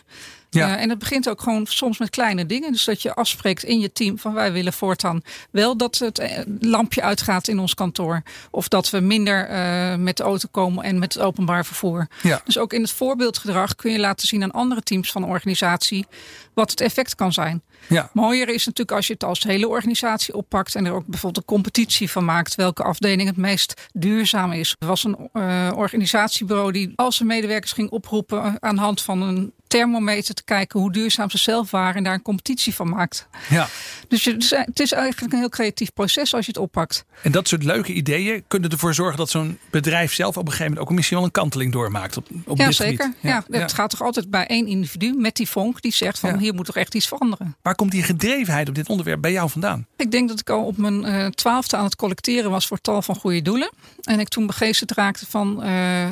Ja. 0.50 0.68
Uh, 0.68 0.82
en 0.82 0.88
het 0.88 0.98
begint 0.98 1.28
ook 1.28 1.40
gewoon 1.40 1.66
soms 1.66 1.98
met 1.98 2.10
kleine 2.10 2.46
dingen. 2.46 2.72
Dus 2.72 2.84
dat 2.84 3.02
je 3.02 3.14
afspreekt 3.14 3.62
in 3.62 3.80
je 3.80 3.92
team 3.92 4.18
van 4.18 4.34
wij 4.34 4.52
willen 4.52 4.72
voortaan 4.72 5.22
wel 5.50 5.76
dat 5.76 5.98
het 5.98 6.44
lampje 6.60 7.02
uitgaat 7.02 7.48
in 7.48 7.58
ons 7.58 7.74
kantoor. 7.74 8.22
Of 8.50 8.68
dat 8.68 8.90
we 8.90 9.00
minder 9.00 9.50
uh, 9.50 9.94
met 9.96 10.16
de 10.16 10.22
auto 10.22 10.48
komen 10.50 10.84
en 10.84 10.98
met 10.98 11.14
het 11.14 11.22
openbaar 11.22 11.66
vervoer. 11.66 12.08
Ja. 12.22 12.40
Dus 12.44 12.58
ook 12.58 12.72
in 12.72 12.82
het 12.82 12.90
voorbeeldgedrag 12.90 13.74
kun 13.74 13.92
je 13.92 13.98
laten 13.98 14.28
zien 14.28 14.42
aan 14.42 14.50
andere 14.50 14.82
teams 14.82 15.12
van 15.12 15.22
de 15.22 15.28
organisatie 15.28 16.06
wat 16.54 16.70
het 16.70 16.80
effect 16.80 17.14
kan 17.14 17.32
zijn. 17.32 17.62
Ja. 17.86 18.10
Mooier 18.12 18.48
is 18.48 18.66
natuurlijk 18.66 18.96
als 18.96 19.06
je 19.06 19.12
het 19.12 19.24
als 19.24 19.42
hele 19.42 19.68
organisatie 19.68 20.34
oppakt 20.34 20.74
en 20.74 20.86
er 20.86 20.92
ook 20.92 21.06
bijvoorbeeld 21.06 21.44
een 21.44 21.54
competitie 21.54 22.10
van 22.10 22.24
maakt 22.24 22.54
welke 22.54 22.82
afdeling 22.82 23.28
het 23.28 23.36
meest 23.36 23.88
duurzaam 23.92 24.52
is. 24.52 24.76
Er 24.78 24.86
was 24.86 25.04
een 25.04 25.30
uh, 25.32 25.70
organisatiebureau 25.74 26.72
die 26.72 26.92
al 26.96 27.12
zijn 27.12 27.28
medewerkers 27.28 27.72
ging 27.72 27.90
oproepen 27.90 28.62
aan 28.62 28.74
de 28.74 28.80
hand 28.80 29.02
van 29.02 29.22
een 29.22 29.52
thermometer 29.70 30.35
te 30.35 30.44
kijken 30.44 30.80
hoe 30.80 30.92
duurzaam 30.92 31.30
ze 31.30 31.38
zelf 31.38 31.70
waren 31.70 31.94
en 31.94 32.04
daar 32.04 32.14
een 32.14 32.22
competitie 32.22 32.74
van 32.74 32.88
maakt. 32.88 33.28
Ja. 33.48 33.68
Dus 34.09 34.24
je, 34.24 34.30
het 34.66 34.80
is 34.80 34.92
eigenlijk 34.92 35.33
een 35.33 35.38
heel 35.38 35.48
creatief 35.48 35.92
proces 35.92 36.35
als 36.35 36.44
je 36.44 36.52
het 36.52 36.61
oppakt. 36.61 37.04
En 37.22 37.33
dat 37.33 37.48
soort 37.48 37.62
leuke 37.64 37.92
ideeën 37.92 38.44
kunnen 38.48 38.70
ervoor 38.70 38.94
zorgen 38.94 39.16
dat 39.16 39.30
zo'n 39.30 39.59
bedrijf 39.70 40.12
zelf 40.14 40.37
op 40.37 40.42
een 40.42 40.50
gegeven 40.50 40.72
moment 40.72 40.88
ook 40.88 40.94
misschien 40.96 41.16
wel 41.16 41.26
een 41.26 41.33
kanteling 41.33 41.72
doormaakt 41.72 42.16
op, 42.16 42.26
op 42.46 42.59
ja, 42.59 42.66
dit 42.66 42.74
zeker. 42.74 43.04
gebied. 43.04 43.18
Ja, 43.22 43.44
ja, 43.48 43.59
het 43.59 43.72
gaat 43.72 43.90
toch 43.90 44.02
altijd 44.02 44.30
bij 44.30 44.46
één 44.46 44.66
individu 44.66 45.14
met 45.18 45.37
die 45.37 45.48
vonk 45.48 45.83
die 45.83 45.92
zegt 45.92 46.18
van 46.18 46.30
Ja. 46.30 46.38
hier 46.38 46.54
moet 46.54 46.66
toch 46.66 46.76
echt 46.76 46.94
iets 46.94 47.09
veranderen. 47.09 47.56
Waar 47.62 47.74
komt 47.74 47.90
die 47.90 48.02
gedrevenheid 48.02 48.68
op 48.68 48.74
dit 48.74 48.88
onderwerp 48.88 49.20
bij 49.20 49.33
jou 49.33 49.50
vandaan? 49.50 49.87
Ik 49.96 50.11
denk 50.11 50.28
dat 50.28 50.40
ik 50.40 50.50
al 50.50 50.64
op 50.64 50.76
mijn 50.76 51.04
eh, 51.04 51.26
twaalfde 51.26 51.76
aan 51.76 51.85
het 51.85 51.96
collecteren 51.96 52.50
was 52.50 52.66
voor 52.66 52.80
tal 52.80 53.02
van 53.02 53.14
goede 53.16 53.42
doelen. 53.42 53.70
En 54.02 54.20
ik 54.20 54.28
toen 54.28 54.46
begeesterd 54.46 54.92
raakte 54.92 55.26
van 55.28 55.62
eh, 55.62 56.06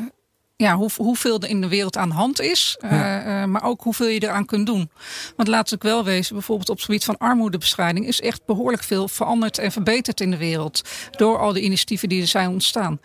ja, 0.62 0.74
hoe, 0.76 0.90
hoeveel 0.96 1.40
er 1.40 1.48
in 1.48 1.60
de 1.60 1.68
wereld 1.68 1.96
aan 1.96 2.08
de 2.08 2.14
hand 2.14 2.40
is. 2.40 2.76
eh, 2.80 2.90
Ja. 2.90 3.22
eh, 3.42 3.44
maar 3.48 3.62
ook 3.64 3.82
hoeveel 3.82 4.06
je 4.08 4.22
eraan 4.22 4.44
kunt 4.46 4.66
doen. 4.66 4.90
Want 5.36 5.48
laat 5.48 5.72
ik 5.72 5.82
wel 5.82 6.04
wezen, 6.04 6.34
bijvoorbeeld 6.34 6.68
op 6.68 6.76
het 6.76 6.84
gebied 6.84 7.04
van 7.04 7.18
armoedebestrijding 7.18 8.06
is 8.06 8.20
echt 8.20 8.44
behoorlijk 8.46 8.82
veel 8.82 9.08
veranderd 9.08 9.58
en 9.58 9.72
verbeterd 9.72 10.20
in 10.20 10.30
de 10.30 10.36
wereld. 10.36 10.82
Door 11.10 11.38
al 11.38 11.52
die 11.52 11.62
initiatieven 11.62 12.08
die 12.08 12.20
er 12.20 12.26
zijn 12.26 12.48
ontstaan. 12.48 13.00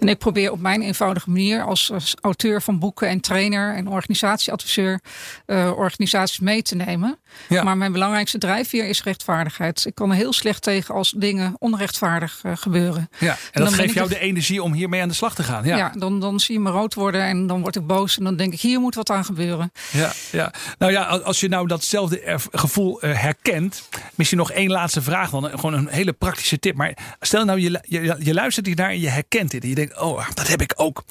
En 0.00 0.08
ik 0.08 0.18
probeer 0.18 0.52
op 0.52 0.60
mijn 0.60 0.82
eenvoudige 0.82 1.30
manier 1.30 1.62
als, 1.64 1.92
als 1.92 2.14
auteur 2.20 2.62
van 2.62 2.78
boeken 2.78 3.08
en 3.08 3.20
trainer 3.20 3.74
en 3.74 3.88
organisatieadviseur 3.88 5.00
eh, 5.46 5.72
organisaties 5.76 6.38
mee 6.38 6.62
te 6.62 6.74
nemen. 6.74 7.18
Ja. 7.48 7.62
Maar 7.62 7.76
mijn 7.76 7.92
belangrijkste 7.92 8.38
drijfveer 8.38 8.88
is 8.88 9.02
rechtvaardigheid. 9.02 9.84
Ik 9.84 9.94
kan 9.94 10.10
er 10.10 10.16
heel 10.16 10.32
slecht 10.32 10.62
tegen 10.62 10.94
als 10.94 11.14
dingen 11.16 11.54
onrechtvaardig 11.58 12.42
gebeuren. 12.54 13.08
Ja. 13.18 13.36
En 13.52 13.62
dat 13.64 13.74
geeft 13.74 13.94
jou 13.94 14.08
de- 14.08 14.14
de 14.14 14.20
energie 14.20 14.62
om 14.62 14.72
hiermee 14.72 15.02
aan 15.02 15.08
de 15.08 15.14
slag 15.14 15.34
te 15.34 15.42
gaan. 15.42 15.64
Ja, 15.64 15.76
Ja. 15.76 15.92
dan, 15.98 16.20
dan 16.20 16.40
zie 16.40 16.54
je 16.54 16.60
me 16.60 16.70
rood 16.70 16.94
worden. 16.98 17.22
En 17.22 17.46
dan 17.46 17.60
word 17.60 17.76
ik 17.76 17.86
boos 17.86 18.18
en 18.18 18.24
dan 18.24 18.36
denk 18.36 18.52
ik, 18.52 18.60
hier 18.60 18.80
moet 18.80 18.94
wat 18.94 19.10
aan 19.10 19.24
gebeuren. 19.24 19.72
Ja, 19.92 20.12
ja. 20.32 20.52
Nou 20.78 20.92
ja, 20.92 21.02
als 21.02 21.40
je 21.40 21.48
nou 21.48 21.66
datzelfde 21.66 22.38
gevoel 22.52 23.00
eh, 23.00 23.20
herkent. 23.20 23.88
Misschien 24.14 24.38
nog 24.38 24.50
één 24.50 24.70
laatste 24.70 25.02
vraag 25.02 25.30
dan. 25.30 25.44
Gewoon 25.44 25.74
een 25.74 25.88
hele 25.88 26.12
praktische 26.12 26.58
tip. 26.58 26.74
Maar 26.74 27.16
stel 27.20 27.44
nou, 27.44 27.60
je, 27.60 27.80
je, 27.82 28.16
je 28.18 28.34
luistert 28.34 28.66
hiernaar 28.66 28.90
en 28.90 29.00
je 29.00 29.08
herkent 29.08 29.50
dit. 29.50 29.62
En 29.62 29.68
je 29.68 29.74
denkt, 29.74 30.00
oh, 30.00 30.26
dat 30.34 30.48
heb 30.48 30.62
ik 30.62 30.72
ook. 30.76 31.04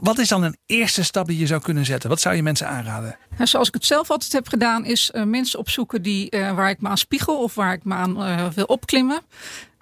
Wat 0.00 0.18
is 0.18 0.28
dan 0.28 0.42
een 0.42 0.56
eerste 0.66 1.04
stap 1.04 1.26
die 1.26 1.38
je 1.38 1.46
zou 1.46 1.60
kunnen 1.60 1.84
zetten? 1.84 2.08
Wat 2.08 2.20
zou 2.20 2.34
je 2.34 2.42
mensen 2.42 2.68
aanraden? 2.68 3.16
Nou, 3.36 3.46
zoals 3.46 3.68
ik 3.68 3.74
het 3.74 3.84
zelf 3.84 4.10
altijd 4.10 4.32
heb 4.32 4.48
gedaan, 4.48 4.84
is 4.84 5.10
uh, 5.14 5.22
mensen 5.22 5.58
opzoeken 5.58 6.02
die, 6.02 6.36
uh, 6.36 6.54
waar 6.54 6.70
ik 6.70 6.80
me 6.80 6.88
aan 6.88 6.98
spiegel 6.98 7.42
of 7.42 7.54
waar 7.54 7.72
ik 7.72 7.84
me 7.84 7.94
aan 7.94 8.22
uh, 8.22 8.48
wil 8.48 8.64
opklimmen. 8.64 9.22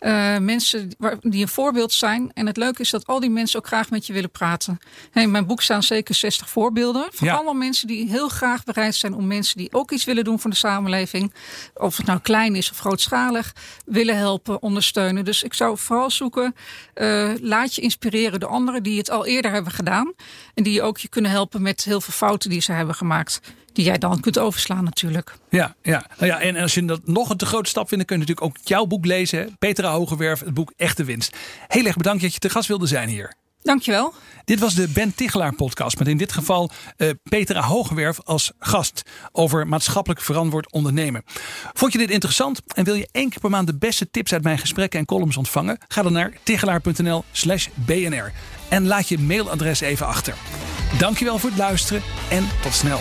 Uh, 0.00 0.38
mensen 0.38 0.90
die 1.20 1.42
een 1.42 1.48
voorbeeld 1.48 1.92
zijn. 1.92 2.30
En 2.34 2.46
het 2.46 2.56
leuke 2.56 2.80
is 2.80 2.90
dat 2.90 3.06
al 3.06 3.20
die 3.20 3.30
mensen 3.30 3.58
ook 3.58 3.66
graag 3.66 3.90
met 3.90 4.06
je 4.06 4.12
willen 4.12 4.30
praten. 4.30 4.78
in 5.12 5.30
mijn 5.30 5.46
boek 5.46 5.62
staan 5.62 5.82
zeker 5.82 6.14
60 6.14 6.50
voorbeelden. 6.50 7.06
Van 7.12 7.26
ja. 7.26 7.34
allemaal 7.34 7.54
mensen 7.54 7.86
die 7.86 8.08
heel 8.08 8.28
graag 8.28 8.64
bereid 8.64 8.94
zijn 8.94 9.14
om 9.14 9.26
mensen 9.26 9.56
die 9.56 9.72
ook 9.72 9.90
iets 9.90 10.04
willen 10.04 10.24
doen 10.24 10.40
voor 10.40 10.50
de 10.50 10.56
samenleving. 10.56 11.32
Of 11.74 11.96
het 11.96 12.06
nou 12.06 12.20
klein 12.20 12.54
is 12.56 12.70
of 12.70 12.78
grootschalig. 12.78 13.54
Willen 13.84 14.16
helpen, 14.16 14.62
ondersteunen. 14.62 15.24
Dus 15.24 15.42
ik 15.42 15.54
zou 15.54 15.78
vooral 15.78 16.10
zoeken. 16.10 16.54
Uh, 16.94 17.32
laat 17.40 17.74
je 17.74 17.82
inspireren 17.82 18.40
door 18.40 18.50
anderen 18.50 18.82
die 18.82 18.98
het 18.98 19.10
al 19.10 19.26
eerder 19.26 19.50
hebben 19.50 19.72
gedaan. 19.72 20.12
En 20.54 20.62
die 20.62 20.82
ook 20.82 20.98
je 20.98 21.08
kunnen 21.08 21.30
helpen 21.30 21.62
met 21.62 21.84
heel 21.84 22.00
veel 22.00 22.14
fouten 22.14 22.50
die 22.50 22.60
ze 22.60 22.72
hebben 22.72 22.94
gemaakt 22.94 23.40
die 23.72 23.84
jij 23.84 23.98
dan 23.98 24.20
kunt 24.20 24.38
overslaan 24.38 24.84
natuurlijk. 24.84 25.34
Ja, 25.50 25.74
ja. 25.82 26.06
Nou 26.18 26.26
ja 26.26 26.40
en 26.40 26.56
als 26.56 26.74
je 26.74 26.84
dat 26.84 27.00
nog 27.04 27.30
een 27.30 27.36
te 27.36 27.46
grote 27.46 27.68
stap 27.68 27.88
vindt, 27.88 28.06
dan 28.08 28.16
kun 28.16 28.26
je 28.26 28.32
natuurlijk 28.32 28.58
ook 28.58 28.68
jouw 28.68 28.86
boek 28.86 29.06
lezen. 29.06 29.56
Petra 29.58 29.92
Hogewerf, 29.92 30.40
het 30.40 30.54
boek 30.54 30.72
Echte 30.76 31.04
Winst. 31.04 31.36
Heel 31.68 31.84
erg 31.84 31.96
bedankt 31.96 32.22
dat 32.22 32.32
je 32.32 32.38
te 32.38 32.50
gast 32.50 32.68
wilde 32.68 32.86
zijn 32.86 33.08
hier. 33.08 33.38
Dankjewel. 33.62 34.14
Dit 34.44 34.58
was 34.58 34.74
de 34.74 34.88
Ben 34.88 35.14
Tichelaar 35.14 35.54
podcast 35.54 35.98
met 35.98 36.08
in 36.08 36.16
dit 36.16 36.32
geval 36.32 36.70
uh, 36.96 37.10
Petra 37.22 37.62
Hogewerf 37.62 38.20
als 38.24 38.52
gast 38.58 39.02
over 39.32 39.66
maatschappelijk 39.66 40.20
verantwoord 40.20 40.72
ondernemen. 40.72 41.22
Vond 41.72 41.92
je 41.92 41.98
dit 41.98 42.10
interessant 42.10 42.60
en 42.74 42.84
wil 42.84 42.94
je 42.94 43.08
één 43.12 43.28
keer 43.28 43.40
per 43.40 43.50
maand 43.50 43.66
de 43.66 43.78
beste 43.78 44.10
tips 44.10 44.32
uit 44.32 44.42
mijn 44.42 44.58
gesprekken 44.58 44.98
en 44.98 45.06
columns 45.06 45.36
ontvangen? 45.36 45.78
Ga 45.88 46.02
dan 46.02 46.12
naar 46.12 46.32
tichelaar.nl 46.42 47.24
slash 47.32 47.68
bnr 47.74 48.32
en 48.68 48.86
laat 48.86 49.08
je 49.08 49.18
mailadres 49.18 49.80
even 49.80 50.06
achter. 50.06 50.34
Dankjewel 50.98 51.38
voor 51.38 51.50
het 51.50 51.58
luisteren 51.58 52.02
en 52.30 52.48
tot 52.62 52.72
snel. 52.72 53.00